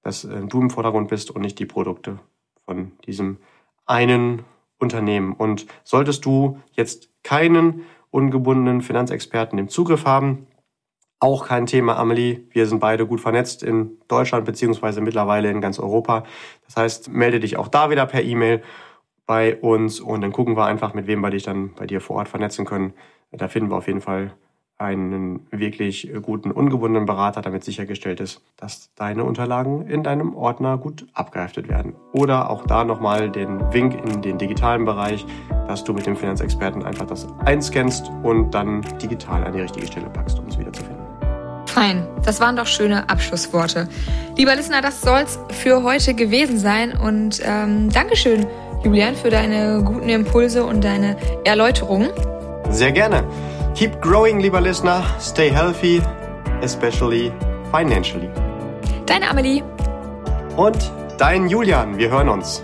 dass 0.04 0.24
äh, 0.24 0.42
du 0.42 0.62
im 0.62 0.70
Vordergrund 0.70 1.10
bist 1.10 1.32
und 1.32 1.42
nicht 1.42 1.58
die 1.58 1.66
Produkte 1.66 2.20
von 2.66 2.92
diesem 3.08 3.40
einen 3.88 4.44
Unternehmen. 4.78 5.34
Und 5.34 5.66
solltest 5.84 6.24
du 6.24 6.60
jetzt 6.74 7.10
keinen 7.24 7.82
ungebundenen 8.12 8.82
Finanzexperten 8.82 9.58
im 9.58 9.70
Zugriff 9.70 10.06
haben, 10.06 10.46
auch 11.20 11.48
kein 11.48 11.66
Thema, 11.66 11.98
Amelie. 11.98 12.42
Wir 12.52 12.68
sind 12.68 12.80
beide 12.80 13.08
gut 13.08 13.22
vernetzt 13.22 13.64
in 13.64 13.98
Deutschland 14.08 14.46
beziehungsweise 14.46 15.02
mittlerweile 15.02 15.50
in 15.50 15.62
ganz 15.62 15.80
Europa. 15.80 16.24
Das 16.66 16.78
heißt, 16.78 17.10
melde 17.10 17.40
dich 17.40 17.58
auch 17.58 17.68
da 17.68 17.90
wieder 17.90 18.06
per 18.06 18.24
E-Mail 18.24 18.62
bei 19.26 19.56
uns 19.56 20.00
und 20.00 20.22
dann 20.22 20.32
gucken 20.32 20.56
wir 20.56 20.66
einfach, 20.66 20.94
mit 20.94 21.08
wem 21.08 21.22
wir 21.22 21.32
dich 21.32 21.44
dann 21.44 21.74
bei 21.74 21.88
dir 21.88 22.02
vor 22.02 22.18
Ort 22.18 22.30
vernetzen 22.30 22.66
können. 22.66 22.94
Da 23.32 23.48
finden 23.48 23.72
wir 23.72 23.78
auf 23.78 23.88
jeden 23.88 24.02
Fall 24.02 24.34
einen 24.78 25.48
wirklich 25.52 26.12
guten, 26.22 26.52
ungebundenen 26.52 27.06
Berater, 27.06 27.42
damit 27.42 27.64
sichergestellt 27.64 28.20
ist, 28.20 28.42
dass 28.58 28.94
deine 28.96 29.24
Unterlagen 29.24 29.88
in 29.88 30.04
deinem 30.04 30.36
Ordner 30.36 30.78
gut 30.78 31.08
abgeheftet 31.14 31.70
werden. 31.70 31.96
Oder 32.12 32.50
auch 32.50 32.66
da 32.66 32.84
nochmal 32.84 33.32
den 33.32 33.72
Wink 33.72 33.96
in 33.96 34.22
den 34.22 34.38
digitalen 34.38 34.84
Bereich, 34.84 35.26
dass 35.68 35.86
du 35.86 35.94
mit 35.94 36.06
dem 36.06 36.18
Finanzexperten 36.18 36.84
einfach 36.84 37.08
das 37.08 37.26
einscannst 37.46 38.12
und 38.24 38.52
dann 38.52 38.82
digital 39.02 39.46
an 39.46 39.54
die 39.54 39.62
richtige 39.62 39.88
Stelle 39.88 40.10
packst. 40.10 40.45
Fein, 41.76 42.08
das 42.24 42.40
waren 42.40 42.56
doch 42.56 42.68
schöne 42.68 43.10
Abschlussworte. 43.10 43.90
Lieber 44.38 44.56
Listener, 44.56 44.82
das 44.82 45.02
soll's 45.02 45.38
für 45.50 45.84
heute 45.84 46.14
gewesen 46.14 46.58
sein 46.58 46.94
und 46.98 47.42
ähm, 47.44 47.90
Dankeschön, 47.92 48.48
Julian, 48.82 49.14
für 49.14 49.30
deine 49.30 49.84
guten 49.84 50.08
Impulse 50.08 50.64
und 50.64 50.86
deine 50.86 51.18
Erläuterungen. 51.44 52.12
Sehr 52.70 52.94
gerne. 52.94 53.26
Keep 53.76 54.02
growing, 54.02 54.40
lieber 54.40 54.62
Listener. 54.62 55.04
Stay 55.20 55.52
healthy, 55.52 56.02
especially 56.62 57.34
financially. 57.78 58.30
Deine 59.06 59.30
Amelie. 59.30 59.62
Und 60.56 60.94
dein 61.18 61.50
Julian. 61.50 61.98
Wir 61.98 62.10
hören 62.10 62.30
uns. 62.30 62.62